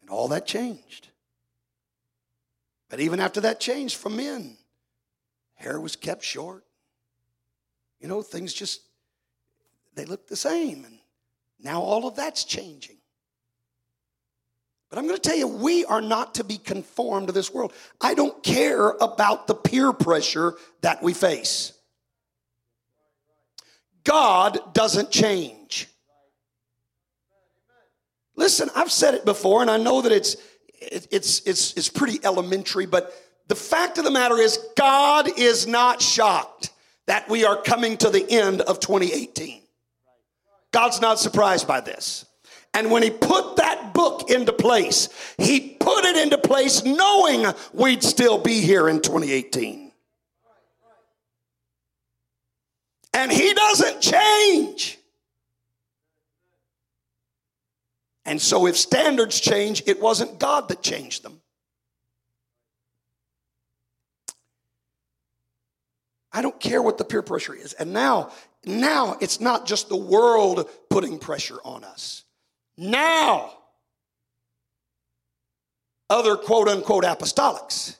[0.00, 1.08] And all that changed.
[2.88, 4.56] But even after that changed for men,
[5.54, 6.64] hair was kept short.
[8.00, 8.82] You know, things just,
[9.96, 10.84] they looked the same.
[10.84, 10.98] And
[11.58, 12.96] now all of that's changing.
[14.90, 17.72] But I'm going to tell you, we are not to be conformed to this world.
[18.00, 21.72] I don't care about the peer pressure that we face.
[24.04, 25.88] God doesn't change.
[28.36, 30.36] Listen, I've said it before, and I know that it's
[30.80, 33.14] it's it's it's pretty elementary, but
[33.48, 36.70] the fact of the matter is, God is not shocked
[37.06, 39.60] that we are coming to the end of 2018.
[40.70, 42.24] God's not surprised by this.
[42.74, 48.04] And when he put that book into place, he put it into place knowing we'd
[48.04, 49.89] still be here in 2018.
[53.12, 54.98] And he doesn't change.
[58.24, 61.40] And so, if standards change, it wasn't God that changed them.
[66.32, 67.72] I don't care what the peer pressure is.
[67.72, 68.30] And now,
[68.64, 72.24] now it's not just the world putting pressure on us.
[72.76, 73.52] Now,
[76.08, 77.96] other quote unquote apostolics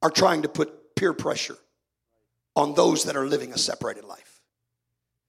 [0.00, 1.56] are trying to put peer pressure
[2.54, 4.40] on those that are living a separated life.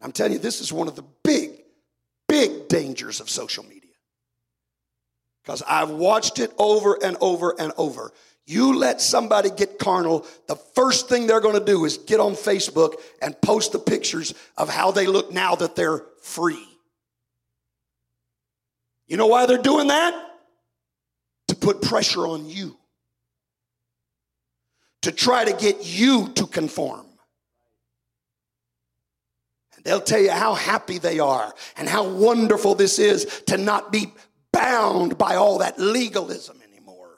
[0.01, 1.51] I'm telling you, this is one of the big,
[2.27, 3.79] big dangers of social media.
[5.43, 8.11] Because I've watched it over and over and over.
[8.45, 12.33] You let somebody get carnal, the first thing they're going to do is get on
[12.33, 16.67] Facebook and post the pictures of how they look now that they're free.
[19.07, 20.31] You know why they're doing that?
[21.49, 22.77] To put pressure on you,
[25.03, 27.05] to try to get you to conform.
[29.83, 34.13] They'll tell you how happy they are and how wonderful this is to not be
[34.51, 37.17] bound by all that legalism anymore.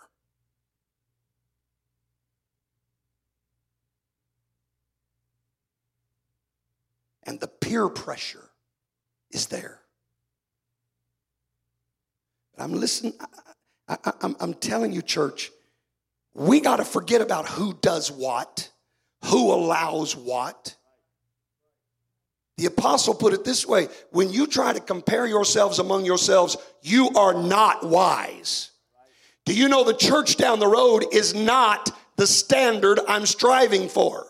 [7.24, 8.50] And the peer pressure
[9.32, 9.80] is there.
[12.58, 13.14] I'm listening.
[13.88, 15.52] I, am I'm telling you, church,
[16.34, 18.72] we got to forget about who does what,
[19.26, 20.76] who allows what.
[22.58, 27.10] The apostle put it this way when you try to compare yourselves among yourselves, you
[27.16, 28.72] are not wise.
[29.46, 34.26] Do you know the church down the road is not the standard I'm striving for?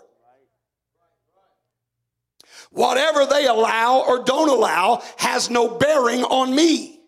[2.71, 6.99] Whatever they allow or don't allow has no bearing on me.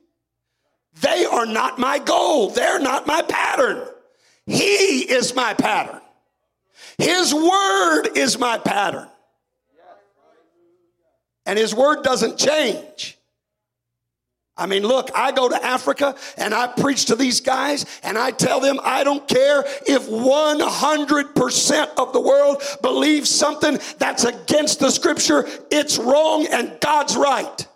[1.02, 2.52] They are not my goal.
[2.52, 3.86] They're not my pattern.
[4.46, 6.00] He is my pattern.
[6.98, 9.10] His word is my pattern.
[11.48, 13.18] And his word doesn't change.
[14.58, 18.32] I mean, look, I go to Africa and I preach to these guys and I
[18.32, 24.90] tell them I don't care if 100% of the world believes something that's against the
[24.90, 27.68] scripture, it's wrong and God's right.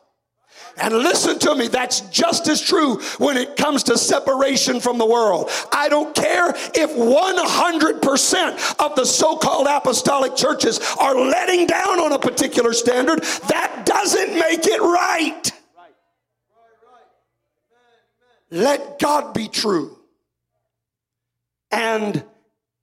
[0.81, 5.05] And listen to me, that's just as true when it comes to separation from the
[5.05, 5.51] world.
[5.71, 12.13] I don't care if 100% of the so called apostolic churches are letting down on
[12.13, 15.51] a particular standard, that doesn't make it right.
[18.49, 19.97] Let God be true
[21.71, 22.23] and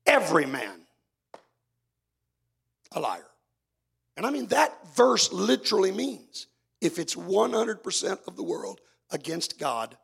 [0.06, 0.80] every man
[2.92, 3.26] a liar.
[4.16, 6.46] And I mean, that verse literally means
[6.80, 9.96] if it's 100% of the world against God,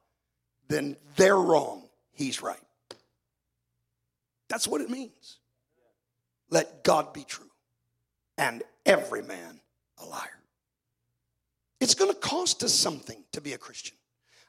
[0.68, 2.58] then they're wrong, he's right.
[4.48, 5.38] That's what it means.
[6.50, 7.50] Let God be true
[8.38, 9.60] and every man
[10.02, 10.40] a liar.
[11.80, 13.96] It's going to cost us something to be a Christian.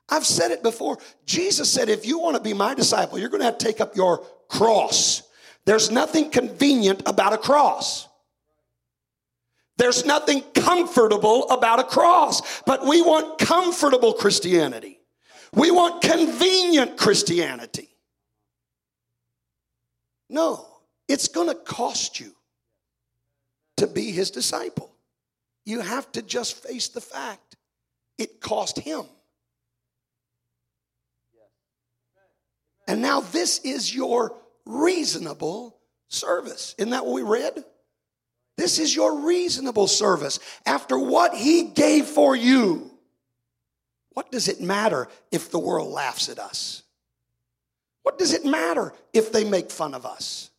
[0.10, 1.00] I've said it before.
[1.26, 3.82] Jesus said, if you want to be my disciple, you're going to have to take
[3.82, 5.24] up your cross.
[5.66, 8.08] There's nothing convenient about a cross.
[9.78, 15.00] There's nothing comfortable about a cross, but we want comfortable Christianity.
[15.54, 17.90] We want convenient Christianity.
[20.30, 20.66] No,
[21.08, 22.34] it's going to cost you
[23.78, 24.92] to be his disciple.
[25.66, 27.58] You have to just face the fact
[28.18, 29.04] it cost him.
[32.88, 36.76] And now this is your reasonable service.
[36.78, 37.64] Isn't that what we read?
[38.58, 40.40] This is your reasonable service.
[40.66, 42.90] After what he gave for you,
[44.14, 46.84] what does it matter if the world laughs at us?
[48.04, 50.52] What does it matter if they make fun of us?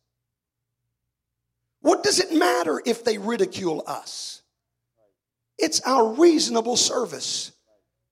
[1.81, 4.41] What does it matter if they ridicule us?
[5.57, 7.51] It's our reasonable service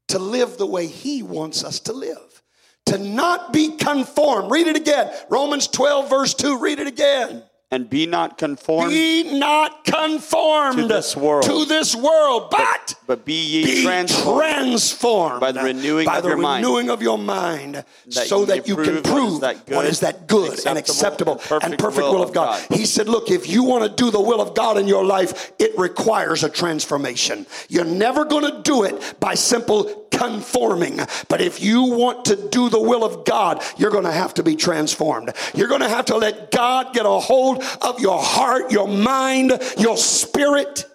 [0.07, 2.41] to live the way he wants us to live.
[2.87, 4.51] To not be conformed.
[4.51, 5.11] Read it again.
[5.29, 6.59] Romans 12, verse 2.
[6.59, 11.95] Read it again and be not conformed be not conformed to this world, to this
[11.95, 16.37] world but, but, be ye be transformed, transformed, by the renewing by of the your
[16.37, 19.65] renewing mind, of your mind that so you that you can prove what is that
[19.65, 22.69] good, what is that good acceptable, and acceptable and perfect, and perfect will, of God.
[22.69, 22.77] God.
[22.77, 25.51] He said, Look, if you want to do the will of God in your life,
[25.59, 27.45] it requires a transformation.
[27.69, 30.99] You're never going to do it by simple conforming.
[31.27, 34.43] But if you want to do the will of God, you're going to have to
[34.43, 35.33] be transformed.
[35.53, 39.59] You're going to have to let God get a hold of your heart, your mind,
[39.77, 40.85] your spirit.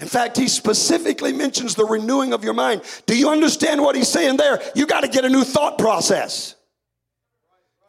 [0.00, 2.82] In fact, he specifically mentions the renewing of your mind.
[3.06, 4.60] Do you understand what he's saying there?
[4.74, 6.54] You got to get a new thought process.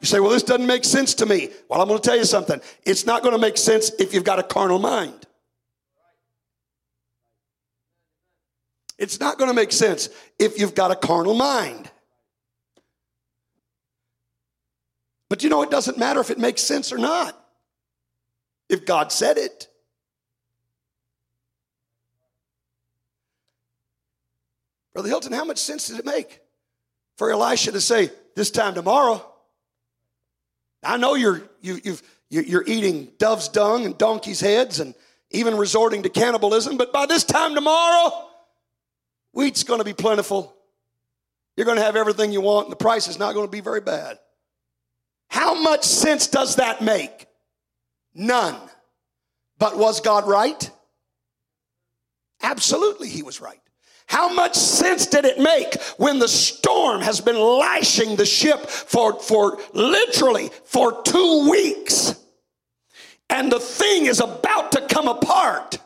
[0.01, 1.51] You say, well, this doesn't make sense to me.
[1.69, 2.59] Well, I'm going to tell you something.
[2.85, 5.27] It's not going to make sense if you've got a carnal mind.
[8.97, 11.89] It's not going to make sense if you've got a carnal mind.
[15.29, 17.40] But you know, it doesn't matter if it makes sense or not,
[18.71, 19.67] if God said it.
[24.93, 26.39] Brother Hilton, how much sense did it make
[27.17, 29.23] for Elisha to say, this time tomorrow.
[30.83, 34.95] I know you're, you, you've, you're eating dove's dung and donkey's heads and
[35.31, 38.29] even resorting to cannibalism, but by this time tomorrow,
[39.33, 40.55] wheat's going to be plentiful.
[41.57, 43.61] You're going to have everything you want, and the price is not going to be
[43.61, 44.17] very bad.
[45.27, 47.27] How much sense does that make?
[48.13, 48.55] None.
[49.57, 50.69] But was God right?
[52.41, 53.59] Absolutely, he was right.
[54.07, 59.19] How much sense did it make when the storm has been lashing the ship for,
[59.19, 62.15] for literally for two weeks
[63.29, 65.77] and the thing is about to come apart?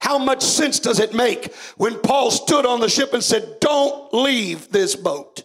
[0.00, 4.12] How much sense does it make when Paul stood on the ship and said, Don't
[4.12, 5.44] leave this boat?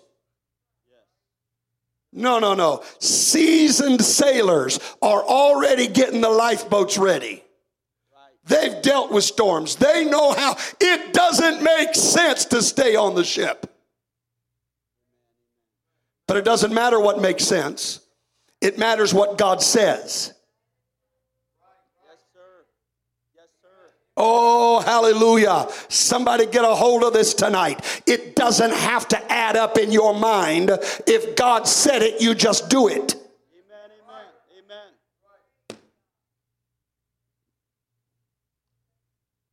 [2.18, 2.84] No, no, no.
[2.98, 7.44] Seasoned sailors are already getting the lifeboats ready.
[8.46, 9.76] They've dealt with storms.
[9.76, 13.72] They know how it doesn't make sense to stay on the ship.
[16.28, 18.02] But it doesn't matter what makes sense,
[18.62, 20.34] it matters what God says.
[24.20, 25.68] Oh, hallelujah.
[25.90, 28.02] Somebody get a hold of this tonight.
[28.08, 30.72] It doesn't have to add up in your mind.
[31.06, 33.14] If God said it, you just do it.
[33.14, 34.26] Amen, amen,
[35.70, 35.78] amen.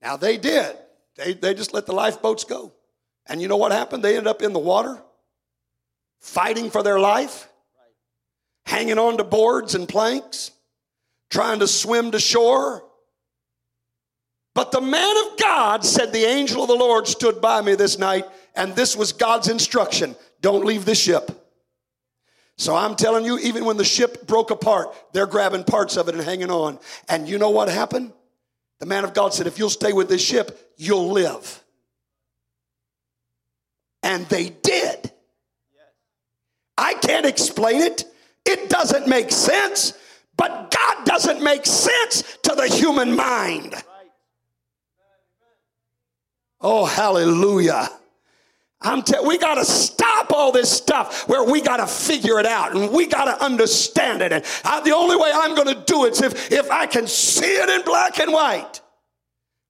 [0.01, 0.77] Now they did.
[1.17, 2.73] They, they just let the lifeboats go.
[3.27, 4.03] And you know what happened?
[4.03, 5.01] They ended up in the water,
[6.21, 7.49] fighting for their life,
[8.65, 10.53] hanging on to boards and planks,
[11.29, 12.84] trying to swim to shore
[14.55, 17.99] but the man of God said, The angel of the Lord stood by me this
[17.99, 18.25] night,
[18.55, 21.31] and this was God's instruction don't leave the ship.
[22.59, 26.15] So I'm telling you, even when the ship broke apart, they're grabbing parts of it
[26.15, 26.79] and hanging on.
[27.09, 28.13] And you know what happened?
[28.79, 31.65] The man of God said, If you'll stay with this ship, you'll live.
[34.03, 35.11] And they did.
[36.77, 38.05] I can't explain it.
[38.45, 39.95] It doesn't make sense,
[40.37, 43.75] but God doesn't make sense to the human mind.
[46.67, 47.91] Oh, hallelujah.
[48.81, 52.47] I'm te- we got to stop all this stuff where we got to figure it
[52.47, 54.33] out and we got to understand it.
[54.33, 57.07] And I, the only way I'm going to do it is if, if I can
[57.07, 58.81] see it in black and white.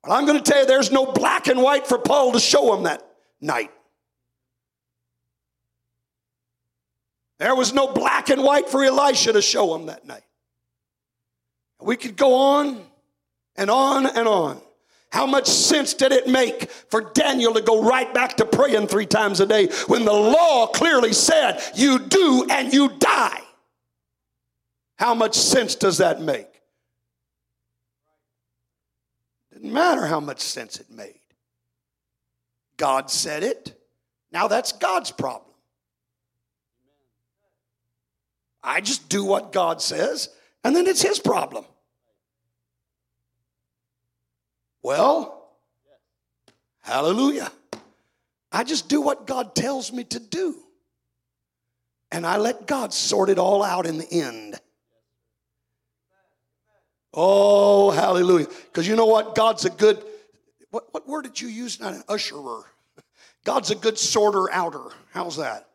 [0.05, 2.73] But I'm going to tell you, there's no black and white for Paul to show
[2.77, 3.05] him that
[3.41, 3.73] night.
[7.41, 10.23] There was no black and white for Elisha to show him that night.
[11.81, 12.81] We could go on
[13.57, 14.61] and on and on.
[15.15, 19.07] How much sense did it make for Daniel to go right back to praying three
[19.07, 23.41] times a day when the law clearly said you do and you die?
[24.97, 26.49] How much sense does that make?
[29.53, 31.21] Didn't matter how much sense it made.
[32.77, 33.81] God said it.
[34.33, 35.55] Now that's God's problem.
[38.65, 40.29] I just do what God says,
[40.65, 41.67] and then it's His problem.
[44.85, 45.49] Well,
[46.83, 47.51] hallelujah.
[48.53, 50.57] I just do what God tells me to do.
[52.13, 54.61] And I let God sort it all out in the end.
[57.15, 58.47] Oh, hallelujah.
[58.67, 59.35] Because you know what?
[59.35, 60.05] God's a good,
[60.71, 61.81] what, what word did you use?
[61.81, 62.65] Not an usherer.
[63.45, 64.85] God's a good sorter outer.
[65.13, 65.67] How's that?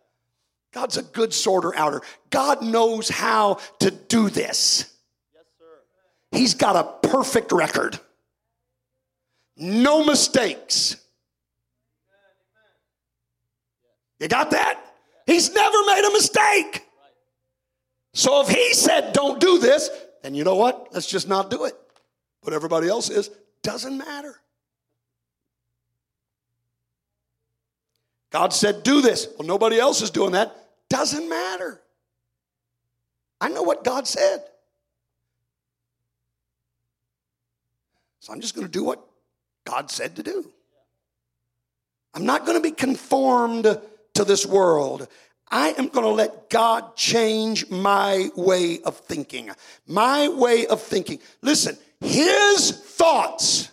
[0.71, 2.03] God's a good sorter outer.
[2.29, 4.93] God knows how to do this.
[5.33, 6.37] Yes, sir.
[6.37, 7.99] He's got a perfect record
[9.59, 10.95] no mistakes.
[14.19, 14.83] You got that?
[15.25, 16.85] He's never made a mistake.
[18.13, 19.89] So if he said, don't do this,
[20.23, 20.89] then you know what?
[20.91, 21.75] Let's just not do it.
[22.43, 23.29] But everybody else is,
[23.61, 24.35] doesn't matter.
[28.31, 29.27] God said, do this.
[29.37, 30.55] Well, nobody else is doing that.
[30.89, 31.81] Doesn't matter.
[33.41, 34.43] I know what God said.
[38.19, 39.08] So I'm just going to do what
[39.65, 40.51] God said to do.
[42.13, 43.63] I'm not going to be conformed
[44.15, 45.07] to this world.
[45.51, 49.49] I am going to let God change my way of thinking.
[49.87, 51.19] My way of thinking.
[51.41, 53.71] Listen, His thoughts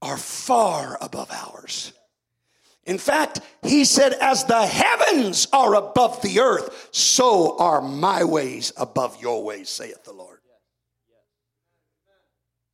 [0.00, 1.92] are far above ours.
[2.84, 8.72] In fact, He said, As the heavens are above the earth, so are my ways
[8.76, 10.38] above your ways, saith the Lord.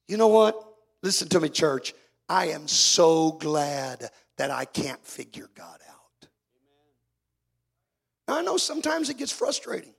[0.06, 0.67] You know what?
[1.02, 1.94] Listen to me, church.
[2.28, 6.28] I am so glad that I can't figure God out.
[8.26, 9.94] Now, I know sometimes it gets frustrating.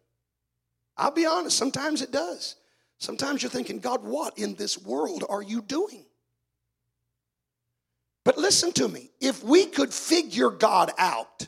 [0.98, 2.56] I'll be honest, sometimes it does.
[3.00, 6.06] Sometimes you're thinking, God, what in this world are you doing?
[8.26, 9.10] But listen to me.
[9.22, 11.48] If we could figure God out,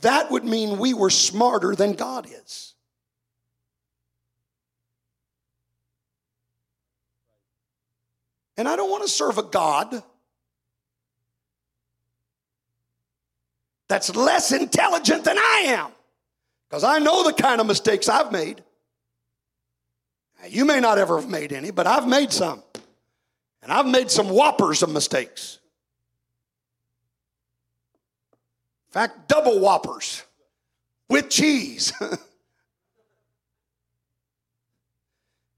[0.00, 2.69] that would mean we were smarter than God is.
[8.60, 10.02] And I don't want to serve a God
[13.88, 15.90] that's less intelligent than I am.
[16.68, 18.62] Because I know the kind of mistakes I've made.
[20.46, 22.62] You may not ever have made any, but I've made some.
[23.62, 25.58] And I've made some whoppers of mistakes.
[28.90, 30.22] In fact, double whoppers
[31.08, 31.94] with cheese.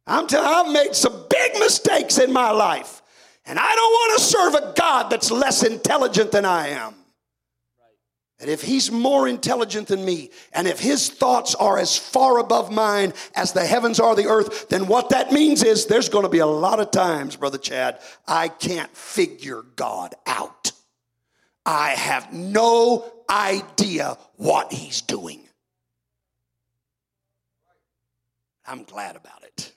[0.06, 3.02] I'm telling you, I've made some big mistakes in my life.
[3.44, 6.94] And I don't want to serve a God that's less intelligent than I am.
[8.40, 12.72] And if he's more intelligent than me, and if his thoughts are as far above
[12.72, 16.28] mine as the heavens are the earth, then what that means is there's going to
[16.28, 20.72] be a lot of times, Brother Chad, I can't figure God out.
[21.64, 25.46] I have no idea what he's doing.
[28.66, 29.72] I'm glad about it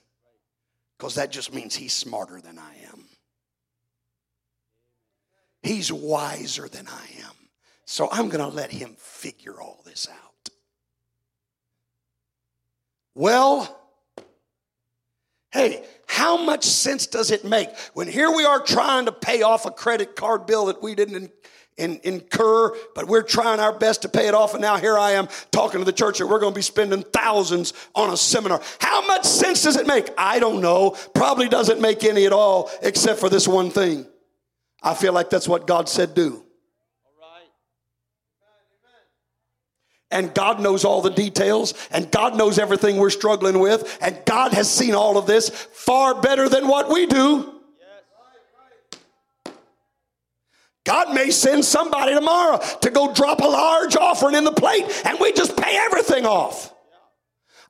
[0.98, 3.04] because that just means he's smarter than I am.
[5.62, 7.34] He's wiser than I am.
[7.84, 10.50] So I'm going to let him figure all this out.
[13.14, 13.80] Well,
[15.50, 19.66] hey, how much sense does it make when here we are trying to pay off
[19.66, 21.32] a credit card bill that we didn't
[21.76, 24.54] in, incur, but we're trying our best to pay it off.
[24.54, 27.02] And now here I am talking to the church that we're going to be spending
[27.02, 28.62] thousands on a seminar.
[28.80, 30.08] How much sense does it make?
[30.16, 30.96] I don't know.
[31.14, 34.06] Probably doesn't make any at all, except for this one thing.
[34.82, 36.42] I feel like that's what God said do.
[40.08, 44.52] And God knows all the details, and God knows everything we're struggling with, and God
[44.52, 47.55] has seen all of this far better than what we do.
[50.86, 55.18] God may send somebody tomorrow to go drop a large offering in the plate, and
[55.20, 56.72] we just pay everything off.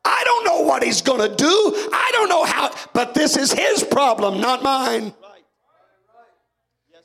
[0.04, 1.72] I don't know what he's going to do.
[1.92, 5.14] I don't know how, but this is his problem, not mine.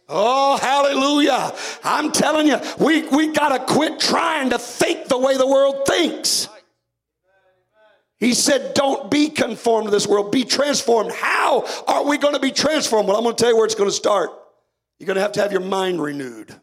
[0.10, 1.56] Oh, hallelujah.
[1.86, 5.88] I'm telling you, we, we got to quit trying to think the way the world
[5.88, 6.50] thinks.
[8.20, 11.14] He said, Don't be conformed to this world, be transformed.
[11.14, 13.08] How are we going to be transformed?
[13.08, 14.32] Well, I'm going to tell you where it's going to start.
[15.02, 16.54] You're going to have to have your mind renewed.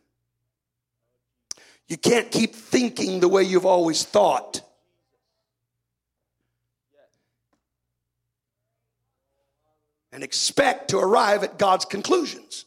[1.89, 4.61] You can't keep thinking the way you've always thought.
[10.13, 12.65] And expect to arrive at God's conclusions.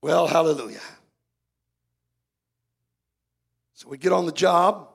[0.00, 0.78] Well, hallelujah.
[3.72, 4.88] So we get on the job.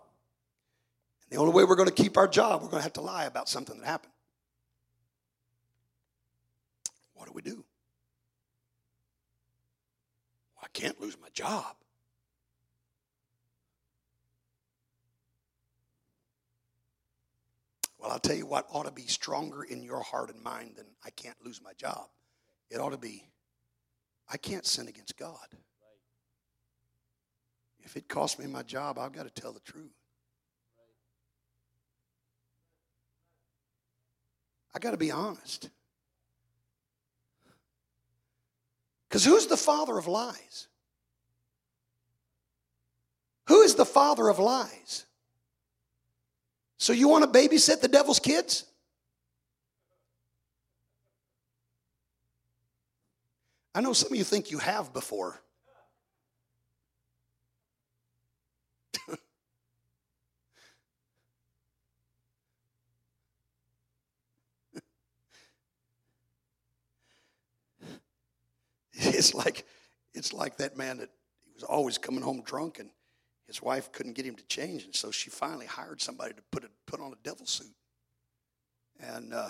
[1.30, 3.02] And the only way we're going to keep our job, we're going to have to
[3.02, 4.14] lie about something that happened.
[7.20, 7.66] What do we do?
[10.56, 11.76] Well, I can't lose my job.
[18.00, 20.86] Well, I'll tell you what ought to be stronger in your heart and mind than
[21.06, 22.08] I can't lose my job.
[22.72, 23.30] It ought to be
[24.32, 25.58] I can't sin against God.
[27.80, 29.92] If it costs me my job, I've got to tell the truth.
[34.74, 35.70] I got to be honest.
[39.10, 40.68] Because who's the father of lies?
[43.48, 45.06] Who is the father of lies?
[46.78, 48.66] So you want to babysit the devil's kids?
[53.74, 55.42] I know some of you think you have before.
[69.16, 69.66] it's like
[70.14, 71.10] it's like that man that
[71.44, 72.90] he was always coming home drunk and
[73.48, 76.64] his wife couldn't get him to change and so she finally hired somebody to put
[76.64, 77.74] a, put on a devil suit
[79.00, 79.50] and uh,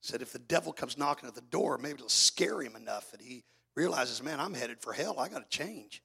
[0.00, 3.20] said if the devil comes knocking at the door maybe it'll scare him enough that
[3.20, 3.44] he
[3.78, 5.20] realizes, man, I'm headed for hell.
[5.20, 6.02] I got to change.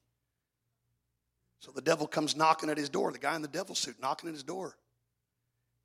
[1.58, 4.28] So the devil comes knocking at his door, the guy in the devil suit knocking
[4.28, 4.76] at his door.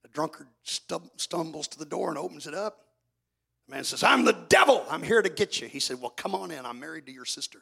[0.03, 2.85] The drunkard stumbles to the door and opens it up.
[3.69, 4.83] Man says, I'm the devil.
[4.89, 5.67] I'm here to get you.
[5.67, 6.65] He said, Well, come on in.
[6.65, 7.61] I'm married to your sister.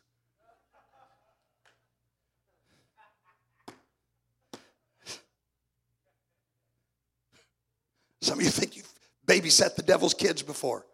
[8.22, 8.92] Some of you think you've
[9.26, 10.86] babysat the devil's kids before.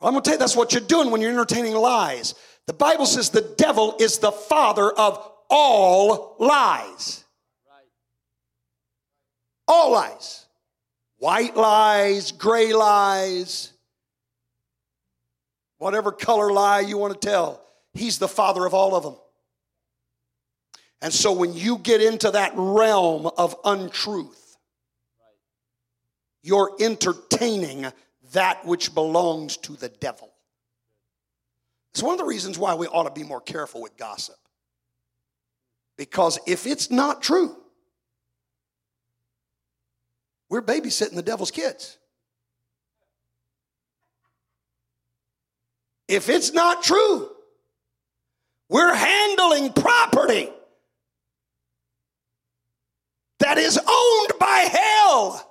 [0.00, 2.34] Well, I'm going to tell you that's what you're doing when you're entertaining lies.
[2.66, 7.24] The Bible says the devil is the father of all lies.
[9.66, 10.46] All lies.
[11.18, 13.72] White lies, gray lies,
[15.78, 17.62] whatever color lie you want to tell.
[17.94, 19.16] He's the father of all of them.
[21.00, 24.56] And so when you get into that realm of untruth,
[26.42, 27.86] you're entertaining
[28.32, 30.32] that which belongs to the devil.
[31.92, 34.36] It's one of the reasons why we ought to be more careful with gossip.
[35.96, 37.56] Because if it's not true,
[40.48, 41.97] we're babysitting the devil's kids.
[46.08, 47.28] If it's not true,
[48.70, 50.50] we're handling property
[53.40, 55.44] that is owned by hell.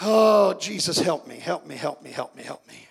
[0.00, 2.87] Oh, Jesus, help me, help me, help me, help me, help me.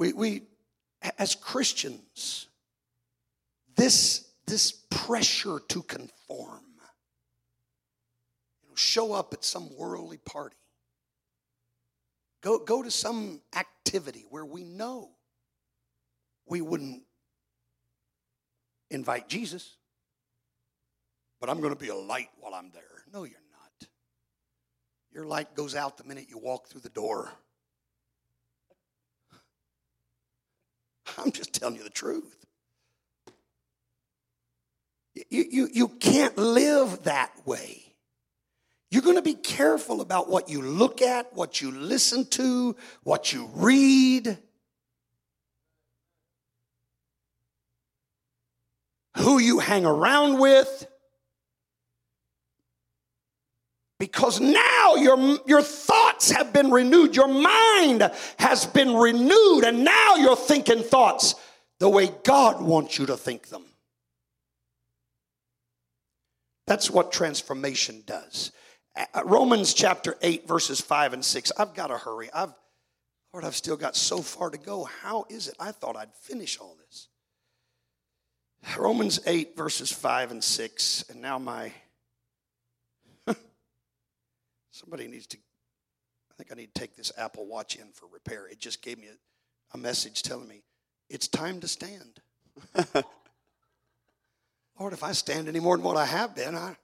[0.00, 0.42] We, we
[1.18, 2.48] as Christians,
[3.76, 6.64] this, this pressure to conform,
[8.62, 10.56] you know, show up at some worldly party,
[12.40, 15.10] go, go to some activity where we know
[16.46, 17.02] we wouldn't
[18.90, 19.76] invite Jesus,
[21.42, 23.04] but I'm going to be a light while I'm there.
[23.12, 23.88] No, you're not.
[25.12, 27.30] Your light goes out the minute you walk through the door.
[31.18, 32.36] I'm just telling you the truth.
[35.14, 37.82] You, you, you can't live that way.
[38.90, 43.32] You're going to be careful about what you look at, what you listen to, what
[43.32, 44.38] you read,
[49.16, 50.86] who you hang around with.
[54.00, 60.14] Because now your, your thoughts have been renewed, your mind has been renewed, and now
[60.16, 61.34] you're thinking thoughts
[61.80, 63.66] the way God wants you to think them.
[66.66, 68.52] That's what transformation does.
[69.22, 71.52] Romans chapter 8, verses 5 and 6.
[71.58, 72.30] I've got to hurry.
[72.32, 72.54] I've,
[73.34, 74.84] Lord, I've still got so far to go.
[74.84, 75.56] How is it?
[75.60, 77.08] I thought I'd finish all this.
[78.78, 81.04] Romans 8, verses 5 and 6.
[81.10, 81.72] And now my
[84.80, 88.46] Somebody needs to, I think I need to take this Apple Watch in for repair.
[88.46, 90.62] It just gave me a, a message telling me
[91.10, 92.20] it's time to stand.
[94.78, 96.76] Lord, if I stand any more than what I have been, I.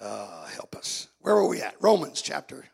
[0.00, 1.08] Uh, help us.
[1.22, 1.74] Where were we at?
[1.80, 2.64] Romans chapter.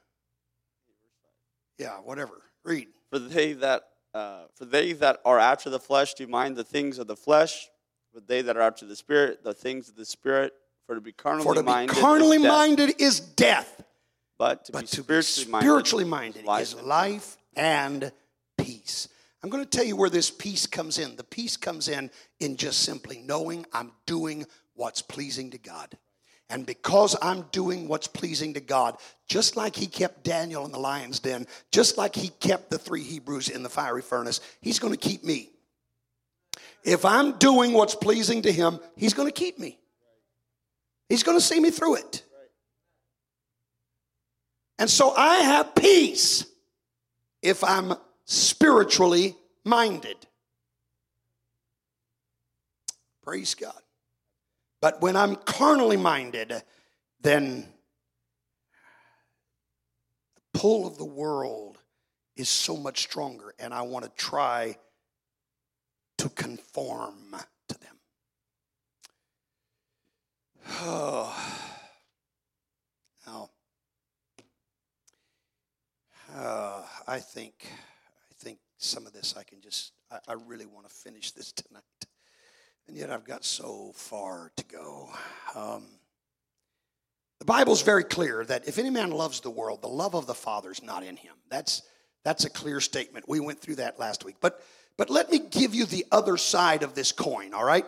[1.78, 2.42] Yeah, whatever.
[2.64, 2.88] Read.
[3.08, 6.98] For they that uh, for they that are after the flesh do mind the things
[6.98, 7.68] of the flesh,
[8.18, 10.52] but they that are after the Spirit, the things of the Spirit,
[10.86, 13.00] for to be carnally For to be minded, carnally is death.
[13.00, 13.84] is death,
[14.38, 18.10] but to but be to be spiritually, spiritually minded life is life and
[18.56, 19.08] peace.
[19.40, 21.14] I'm going to tell you where this peace comes in.
[21.14, 22.10] The peace comes in
[22.40, 25.96] in just simply knowing I'm doing what's pleasing to God.
[26.50, 28.96] And because I'm doing what's pleasing to God,
[29.28, 33.04] just like he kept Daniel in the lion's den, just like he kept the three
[33.04, 35.50] Hebrews in the fiery furnace, he's going to keep me.
[36.84, 39.78] If I'm doing what's pleasing to him, he's going to keep me.
[41.08, 42.24] He's going to see me through it.
[44.78, 46.46] And so I have peace
[47.42, 50.16] if I'm spiritually minded.
[53.22, 53.80] Praise God.
[54.80, 56.62] But when I'm carnally minded,
[57.20, 57.66] then
[60.36, 61.78] the pull of the world
[62.36, 64.76] is so much stronger, and I want to try
[66.18, 67.36] to conform
[67.68, 67.96] to them.
[70.82, 71.54] Oh.
[73.26, 73.50] Now,
[76.34, 80.88] uh, I think, I think some of this I can just, I, I really want
[80.88, 81.82] to finish this tonight.
[82.86, 85.10] And yet I've got so far to go.
[85.54, 85.84] Um,
[87.38, 90.34] the Bible's very clear that if any man loves the world, the love of the
[90.34, 91.34] Father is not in him.
[91.50, 91.82] That's,
[92.24, 93.28] that's a clear statement.
[93.28, 94.36] We went through that last week.
[94.40, 94.62] But,
[94.98, 97.86] but let me give you the other side of this coin, all right?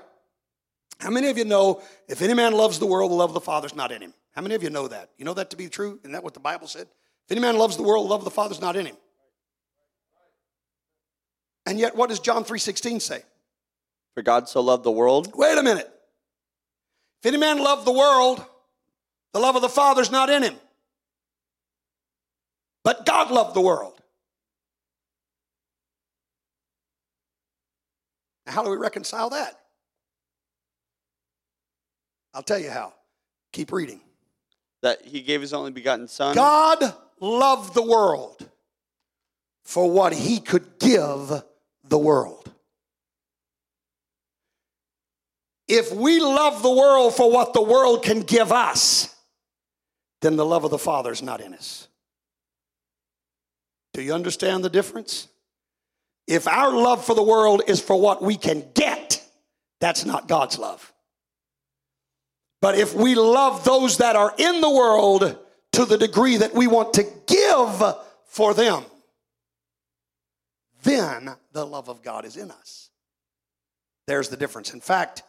[1.01, 3.41] How many of you know if any man loves the world, the love of the
[3.41, 4.15] Father is not in him?
[4.33, 5.11] How many of you know that?
[5.19, 5.99] You know that to be true?
[6.03, 6.83] Isn't that what the Bible said?
[6.83, 8.97] If any man loves the world, the love of the Father is not in him.
[11.67, 13.23] And yet, what does John 3.16 say?
[14.15, 15.91] For God so loved the world Wait a minute.
[17.23, 18.45] If any man love the world,
[19.33, 20.55] the love of the Father's not in him.
[22.83, 24.01] But God loved the world.
[28.40, 29.59] Now, how do we reconcile that?
[32.35, 32.95] I'll tell you how.
[33.53, 34.01] Keep reading.
[34.83, 38.49] that he gave his only begotten Son, God loved the world
[39.65, 41.43] for what he could give
[41.85, 42.51] the world.
[45.69, 49.15] If we love the world for what the world can give us,
[50.21, 51.89] then the love of the Father is not in us.
[53.93, 55.29] Do you understand the difference?
[56.31, 59.21] If our love for the world is for what we can get,
[59.81, 60.93] that's not God's love.
[62.63, 65.37] But if we love those that are in the world
[65.73, 67.83] to the degree that we want to give
[68.27, 68.85] for them,
[70.85, 72.91] then the love of God is in us.
[74.07, 74.73] There's the difference.
[74.73, 75.25] In fact,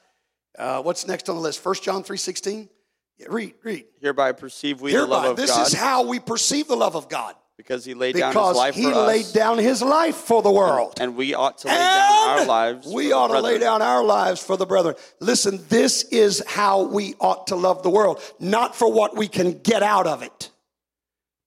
[0.60, 1.66] uh, what's next on the list?
[1.66, 2.70] 1 John 3.16?
[3.18, 3.86] Yeah, read, read.
[4.02, 6.96] hereby perceive we the Hereby, love of this God, is how we perceive the love
[6.96, 7.34] of God.
[7.62, 8.76] Because he laid down his life for us.
[8.76, 10.98] Because he laid down his life for the world.
[11.00, 12.88] and we ought to lay down our lives.
[12.88, 14.96] We ought to lay down our lives for the brethren.
[15.20, 19.60] Listen, this is how we ought to love the world, not for what we can
[19.60, 20.50] get out of it,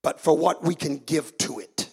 [0.05, 1.91] but for what we can give to it.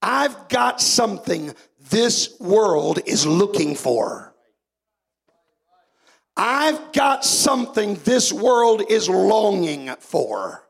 [0.00, 1.54] I've got something
[1.90, 4.34] this world is looking for.
[6.34, 10.66] I've got something this world is longing for.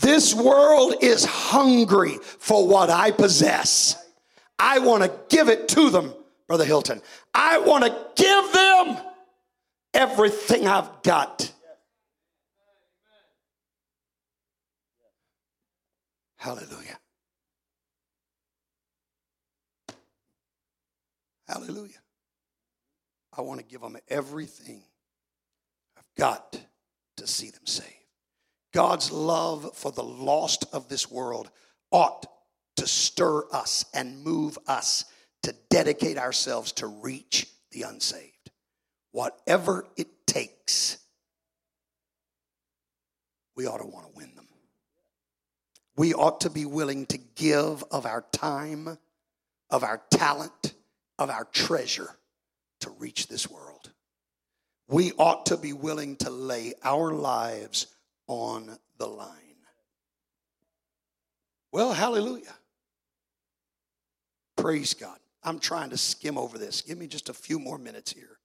[0.00, 3.96] This world is hungry for what I possess.
[4.58, 6.12] I want to give it to them,
[6.48, 7.00] Brother Hilton.
[7.32, 8.96] I want to give them
[9.92, 11.52] everything I've got.
[16.38, 16.98] Hallelujah.
[21.46, 21.92] Hallelujah.
[23.36, 24.82] I want to give them everything
[25.96, 26.60] I've got
[27.16, 28.03] to see them saved.
[28.74, 31.48] God's love for the lost of this world
[31.92, 32.26] ought
[32.76, 35.04] to stir us and move us
[35.44, 38.50] to dedicate ourselves to reach the unsaved.
[39.12, 40.98] Whatever it takes,
[43.54, 44.48] we ought to want to win them.
[45.96, 48.98] We ought to be willing to give of our time,
[49.70, 50.74] of our talent,
[51.16, 52.16] of our treasure
[52.80, 53.92] to reach this world.
[54.88, 57.86] We ought to be willing to lay our lives
[58.26, 59.28] on the line.
[61.72, 62.54] Well, hallelujah.
[64.56, 65.18] Praise God.
[65.42, 66.82] I'm trying to skim over this.
[66.82, 68.38] Give me just a few more minutes here.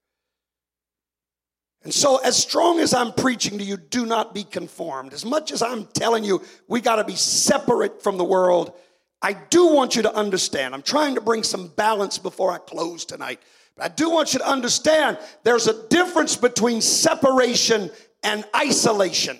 [1.83, 5.13] And so, as strong as I'm preaching to you, do not be conformed.
[5.13, 8.73] As much as I'm telling you, we got to be separate from the world.
[9.21, 10.73] I do want you to understand.
[10.73, 13.41] I'm trying to bring some balance before I close tonight.
[13.75, 17.91] But I do want you to understand there's a difference between separation
[18.23, 19.37] and isolation.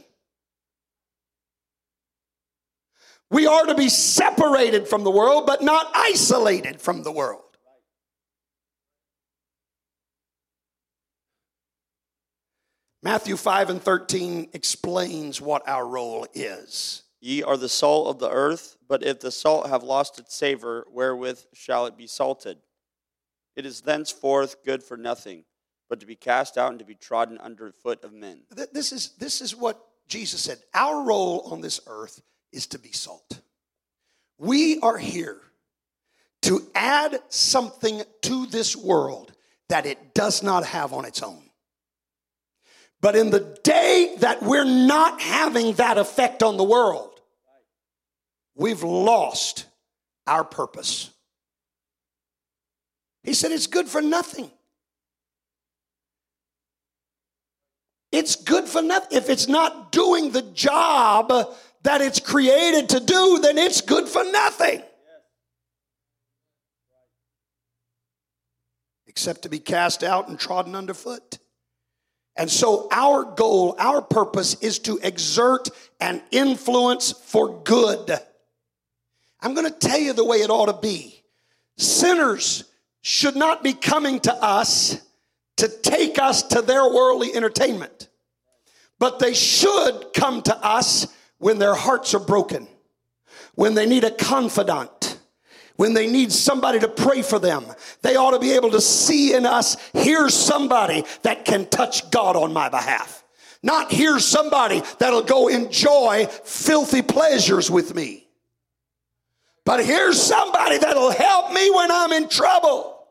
[3.32, 7.44] We are to be separated from the world, but not isolated from the world.
[13.02, 17.04] Matthew 5 and 13 explains what our role is.
[17.22, 20.86] Ye are the salt of the earth, but if the salt have lost its savor,
[20.92, 22.58] wherewith shall it be salted?
[23.56, 25.44] It is thenceforth good for nothing,
[25.90, 28.42] but to be cast out and to be trodden under foot of men.
[28.74, 30.60] This is, this is what Jesus said.
[30.74, 32.22] Our role on this earth
[32.52, 33.42] is to be salt.
[34.38, 35.40] We are here
[36.44, 39.34] to add something to this world
[39.68, 41.44] that it does not have on its own.
[43.02, 47.20] But in the day that we're not having that effect on the world,
[48.56, 49.66] we've lost
[50.28, 51.12] our purpose.
[53.24, 54.52] He said it's good for nothing.
[58.12, 59.18] It's good for nothing.
[59.18, 61.32] If it's not doing the job
[61.84, 64.82] that it's created to do, then it's good for nothing.
[69.08, 71.40] Except to be cast out and trodden underfoot.
[72.36, 75.70] And so, our goal, our purpose is to exert
[76.00, 78.12] an influence for good.
[79.42, 81.24] I'm going to tell you the way it ought to be.
[81.78, 82.64] Sinners
[83.02, 85.02] should not be coming to us
[85.58, 88.08] to take us to their worldly entertainment,
[89.00, 91.08] but they should come to us
[91.40, 92.68] when their hearts are broken,
[93.56, 95.18] when they need a confidant,
[95.76, 97.66] when they need somebody to pray for them.
[98.02, 102.36] They ought to be able to see in us, here's somebody that can touch God
[102.36, 103.24] on my behalf.
[103.62, 108.28] Not here's somebody that'll go enjoy filthy pleasures with me.
[109.66, 113.06] But here's somebody that'll help me when I'm in trouble.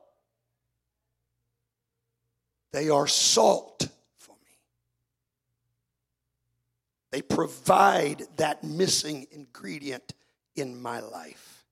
[2.72, 4.52] They are salt for me.
[7.10, 10.12] They provide that missing ingredient
[10.54, 11.64] in my life.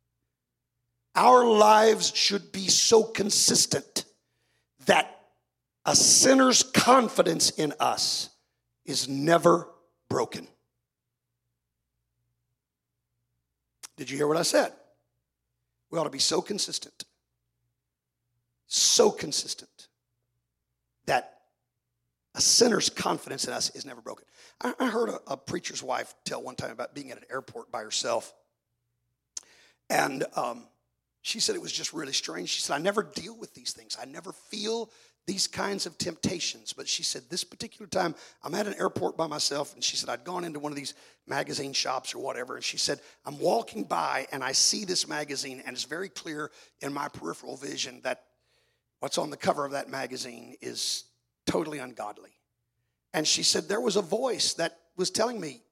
[1.14, 4.04] Our lives should be so consistent
[4.86, 5.18] that
[5.84, 8.30] a sinner's confidence in us
[8.84, 9.68] is never
[10.08, 10.46] broken.
[13.96, 14.72] Did you hear what I said?
[15.90, 17.04] We ought to be so consistent,
[18.66, 19.88] so consistent
[21.06, 21.35] that
[22.36, 24.26] a sinner's confidence in us is never broken.
[24.60, 27.72] I, I heard a, a, preacher's wife tell one time about being at an airport
[27.72, 28.34] by herself.
[29.88, 30.64] And um,
[31.22, 32.50] she said it was just really strange.
[32.50, 33.96] She said, I never deal with these things.
[34.00, 34.90] I never feel
[35.26, 36.74] these kinds of temptations.
[36.74, 38.14] But she said, this particular time,
[38.44, 40.94] I'm at an airport by myself, and she said, I'd gone into one of these
[41.26, 45.62] magazine shops or whatever, and she said, I'm walking by and I see this magazine,
[45.66, 48.24] and it's very clear in my peripheral vision that
[49.00, 51.04] what's on the cover of that magazine is
[51.46, 52.30] totally ungodly.
[53.14, 55.62] And she said, there was a voice that was telling me,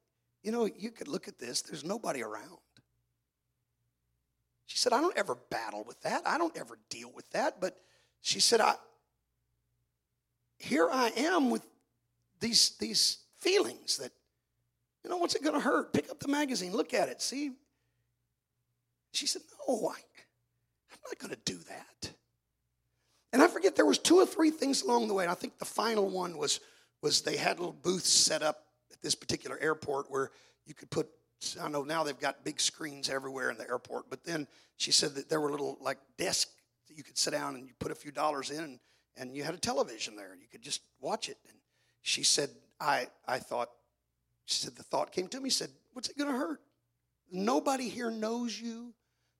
[0.43, 2.59] you know, you could look at this, there's nobody around.
[4.67, 6.23] She said, I don't ever battle with that.
[6.27, 7.61] I don't ever deal with that.
[7.61, 7.77] But
[8.23, 8.75] she said, I,
[10.59, 11.67] here I am with
[12.41, 14.11] these, these feelings that,
[15.03, 15.93] you know, what's it going to hurt?
[15.93, 17.53] Pick up the magazine, look at it, see.
[19.13, 22.13] She said, no, I, I'm not going to do that.
[23.35, 25.25] And I forget there was two or three things along the way.
[25.25, 26.61] And I think the final one was,
[27.03, 30.31] was they had little booths set up at this particular airport where
[30.65, 31.09] you could put
[31.63, 34.47] I know now they've got big screens everywhere in the airport, but then
[34.79, 36.51] she said that there were little like desks
[36.89, 38.79] that you could sit down and you put a few dollars in and
[39.17, 41.37] and you had a television there and you could just watch it.
[41.49, 41.59] And
[42.03, 43.69] she said, I, I thought,
[44.45, 46.61] she said, the thought came to me, said, what's it going to hurt?
[47.31, 48.93] Nobody here knows you.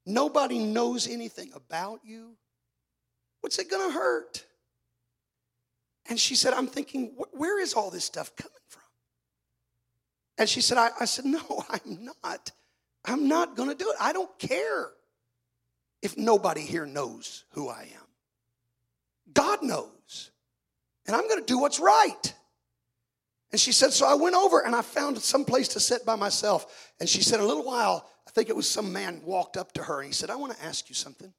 [0.07, 2.37] Nobody knows anything about you.
[3.45, 4.43] What's it going to hurt?
[6.09, 8.81] And she said, I'm thinking, where is all this stuff coming from?
[10.39, 12.53] And she said, I, I said, no, I'm not.
[13.05, 13.97] I'm not going to do it.
[14.01, 14.89] I don't care
[16.01, 18.07] if nobody here knows who I am.
[19.35, 20.31] God knows.
[21.07, 22.35] And I'm going to do what's right.
[23.53, 26.17] And she said, So I went over and I found some place to sit by
[26.17, 26.95] myself.
[26.99, 29.83] And she said, A little while, I think it was some man walked up to
[29.83, 31.35] her and he said, I want to ask you something.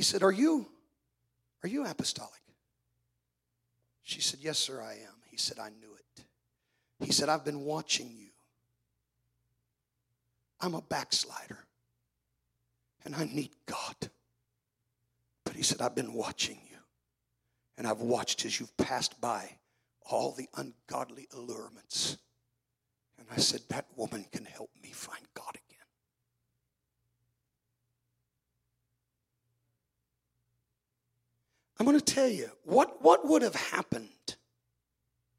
[0.00, 0.66] He said, Are you,
[1.62, 2.40] are you apostolic?
[4.02, 5.20] She said, Yes, sir, I am.
[5.30, 6.24] He said, I knew it.
[7.04, 8.30] He said, I've been watching you.
[10.58, 11.66] I'm a backslider
[13.04, 13.94] and I need God.
[15.44, 16.78] But he said, I've been watching you,
[17.76, 19.50] and I've watched as you've passed by
[20.10, 22.16] all the ungodly allurements.
[23.18, 25.69] And I said, That woman can help me find God again.
[31.80, 34.36] I'm going to tell you what, what would have happened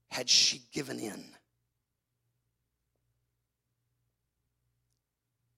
[0.09, 1.23] had she given in.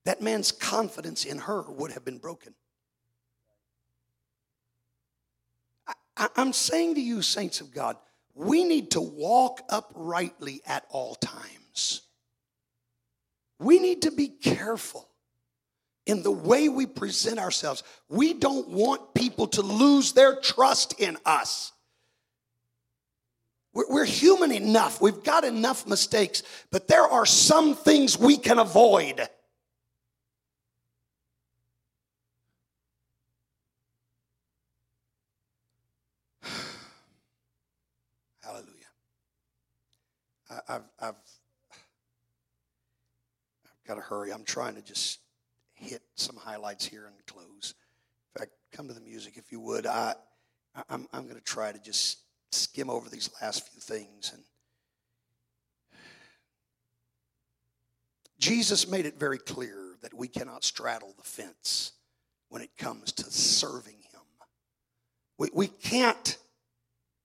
[0.04, 2.54] That man's confidence in her would have been broken.
[6.18, 7.96] I, am saying to you, saints of God,
[8.34, 12.02] we need to walk uprightly at all times.
[13.58, 15.08] We need to be careful
[16.06, 17.82] in the way we present ourselves.
[18.08, 21.72] We don't want people to lose their trust in us.
[23.72, 25.00] We're human enough.
[25.00, 29.20] We've got enough mistakes, but there are some things we can avoid.
[38.44, 38.60] I,
[40.68, 41.16] I've, I've, I've
[43.88, 44.32] got to hurry.
[44.32, 45.18] I'm trying to just
[46.16, 47.74] some highlights here and close.
[48.34, 49.86] In fact, come to the music if you would.
[49.86, 50.14] I,
[50.88, 52.18] I'm, I'm going to try to just
[52.52, 54.32] skim over these last few things.
[54.32, 54.42] And
[58.38, 61.92] Jesus made it very clear that we cannot straddle the fence
[62.48, 64.20] when it comes to serving Him.
[65.38, 66.36] We, we can't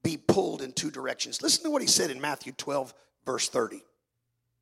[0.03, 1.41] be pulled in two directions.
[1.41, 2.93] Listen to what He said in Matthew 12,
[3.25, 3.83] Verse 30.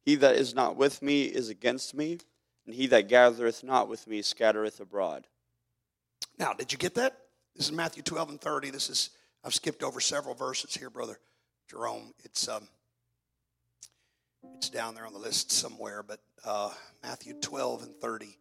[0.04, 2.20] He that is not with me is against me,
[2.68, 5.26] and he that gathereth not with me scattereth abroad.
[6.38, 7.18] Now, did you get that?
[7.56, 8.70] This is Matthew 12 and 30.
[8.70, 9.10] This is,
[9.44, 11.18] I've skipped over several verses here, Brother
[11.70, 12.14] Jerome.
[12.24, 12.68] It's, um,
[14.58, 18.38] it's down there on the list somewhere, but uh, Matthew 12 and 30.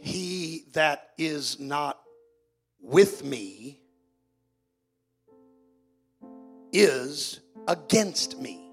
[0.00, 1.98] He that is not
[2.80, 3.80] with me
[6.72, 8.70] is against me.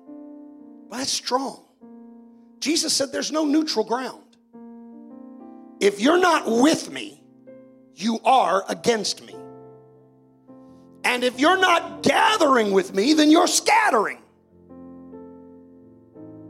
[0.87, 1.65] Well, that's strong.
[2.59, 4.26] Jesus said there's no neutral ground.
[5.79, 7.21] If you're not with me,
[7.95, 9.35] you are against me.
[11.03, 14.19] And if you're not gathering with me, then you're scattering.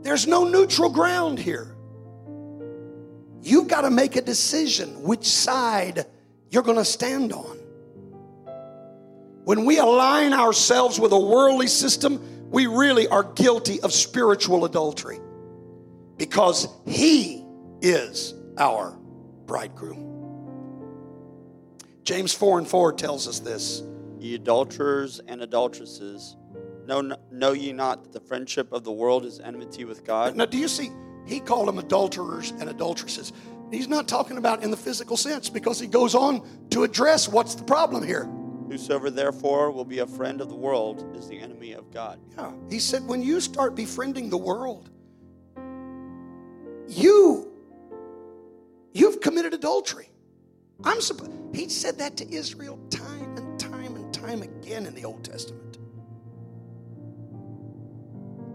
[0.02, 1.74] There's no neutral ground here.
[3.42, 6.06] You've got to make a decision which side
[6.50, 7.56] you're going to stand on.
[9.44, 15.20] When we align ourselves with a worldly system, we really are guilty of spiritual adultery
[16.16, 17.44] because He
[17.80, 18.97] is our
[19.48, 20.04] bridegroom.
[22.04, 23.82] James 4 and 4 tells us this.
[24.20, 26.36] Ye adulterers and adulteresses,
[26.86, 30.36] know, know ye not that the friendship of the world is enmity with God?
[30.36, 30.90] Now, do you see?
[31.26, 33.32] He called them adulterers and adulteresses.
[33.70, 37.54] He's not talking about in the physical sense because he goes on to address what's
[37.54, 38.24] the problem here.
[38.68, 42.18] Whosoever therefore will be a friend of the world is the enemy of God.
[42.36, 42.52] Yeah.
[42.70, 44.90] He said, when you start befriending the world,
[46.88, 47.52] you
[48.92, 50.10] you've committed adultery.
[50.84, 55.04] I'm supposed he said that to Israel time and time and time again in the
[55.04, 55.78] Old Testament.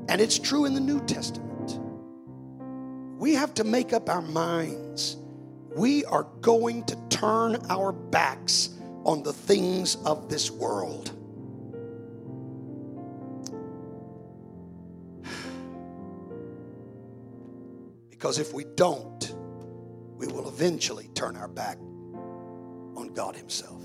[0.10, 1.80] And it's true in the New Testament.
[3.18, 5.18] We have to make up our minds.
[5.76, 8.70] We are going to turn our backs
[9.06, 11.12] on the things of this world.
[18.10, 19.23] Because if we don't,
[20.26, 21.78] we will eventually turn our back
[22.96, 23.82] on God Himself.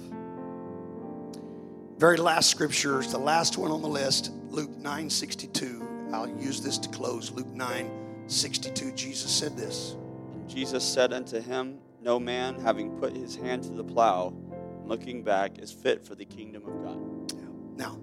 [1.98, 6.08] Very last scripture is the last one on the list, Luke 9 62.
[6.12, 7.32] I'll use this to close.
[7.32, 7.90] Luke 9
[8.28, 8.92] 62.
[8.92, 9.96] Jesus said this.
[10.32, 14.32] And Jesus said unto him, No man, having put his hand to the plow,
[14.84, 17.32] looking back, is fit for the kingdom of God.
[17.76, 17.98] Now,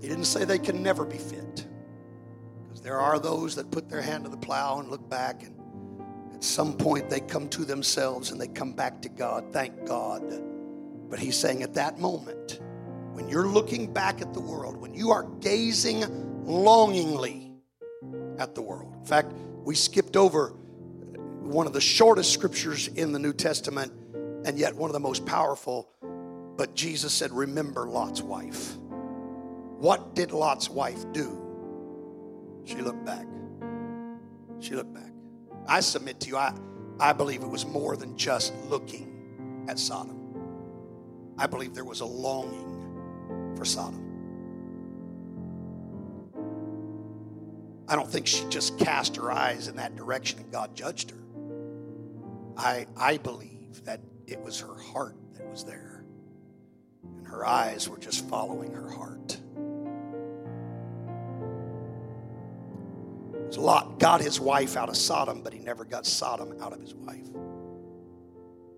[0.00, 1.66] He didn't say they can never be fit.
[2.62, 5.57] Because there are those that put their hand to the plow and look back, and
[6.38, 9.52] at some point they come to themselves and they come back to God.
[9.52, 10.22] Thank God.
[11.10, 12.60] But He's saying at that moment,
[13.12, 16.04] when you're looking back at the world, when you are gazing
[16.44, 17.52] longingly
[18.38, 18.94] at the world.
[19.00, 19.32] In fact,
[19.64, 20.50] we skipped over
[21.40, 23.92] one of the shortest scriptures in the New Testament
[24.44, 25.88] and yet one of the most powerful.
[26.56, 28.76] But Jesus said, Remember Lot's wife.
[28.76, 32.62] What did Lot's wife do?
[32.64, 33.26] She looked back.
[34.60, 35.17] She looked back.
[35.68, 36.54] I submit to you, I,
[36.98, 40.16] I believe it was more than just looking at Sodom.
[41.36, 44.04] I believe there was a longing for Sodom.
[47.86, 51.18] I don't think she just cast her eyes in that direction and God judged her.
[52.56, 56.04] I, I believe that it was her heart that was there,
[57.16, 59.38] and her eyes were just following her heart.
[63.56, 66.94] Lot got his wife out of Sodom, but he never got Sodom out of his
[66.94, 67.26] wife.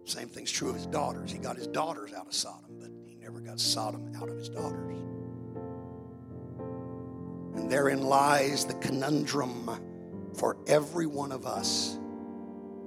[0.04, 1.30] Same thing's true of his daughters.
[1.30, 4.48] He got his daughters out of Sodom, but he never got Sodom out of his
[4.48, 4.96] daughters.
[7.56, 9.70] And therein lies the conundrum
[10.34, 11.98] for every one of us.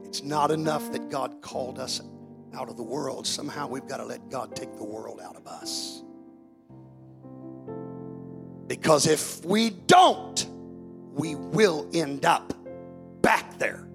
[0.04, 2.02] It's not enough that God called us
[2.54, 3.26] out of the world.
[3.28, 6.04] Somehow we've got to let God take the world out of us.
[8.68, 10.48] Because if we don't,
[11.14, 12.54] we will end up
[13.22, 13.88] back there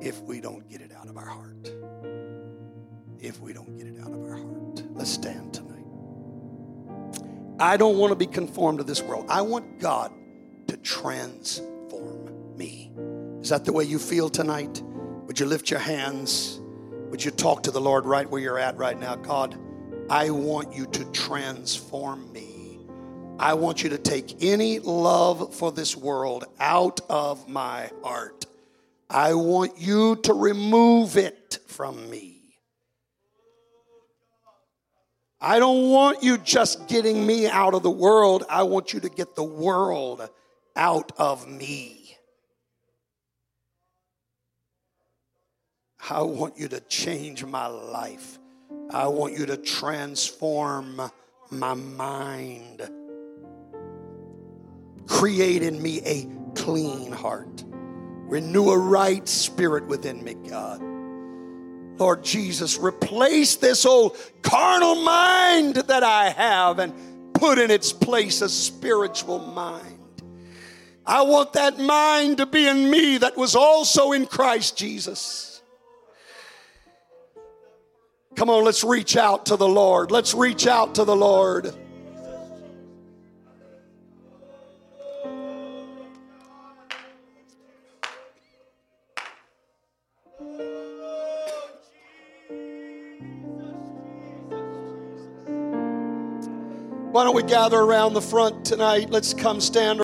[0.00, 1.72] if we don't get it out of our heart.
[3.20, 4.82] If we don't get it out of our heart.
[4.94, 5.84] Let's stand tonight.
[7.60, 9.26] I don't want to be conformed to this world.
[9.28, 10.12] I want God
[10.68, 12.92] to transform me.
[13.40, 14.82] Is that the way you feel tonight?
[15.26, 16.60] Would you lift your hands?
[17.10, 19.16] Would you talk to the Lord right where you're at right now?
[19.16, 19.58] God,
[20.10, 22.57] I want you to transform me.
[23.38, 28.46] I want you to take any love for this world out of my heart.
[29.08, 32.34] I want you to remove it from me.
[35.40, 38.42] I don't want you just getting me out of the world.
[38.50, 40.28] I want you to get the world
[40.74, 42.16] out of me.
[46.10, 48.38] I want you to change my life.
[48.90, 51.00] I want you to transform
[51.50, 52.88] my mind.
[55.08, 57.64] Create in me a clean heart.
[58.28, 60.82] Renew a right spirit within me, God.
[61.98, 66.92] Lord Jesus, replace this old carnal mind that I have and
[67.34, 69.98] put in its place a spiritual mind.
[71.04, 75.62] I want that mind to be in me that was also in Christ Jesus.
[78.36, 80.10] Come on, let's reach out to the Lord.
[80.10, 81.74] Let's reach out to the Lord.
[97.18, 99.10] Why don't we gather around the front tonight?
[99.10, 99.96] Let's come stand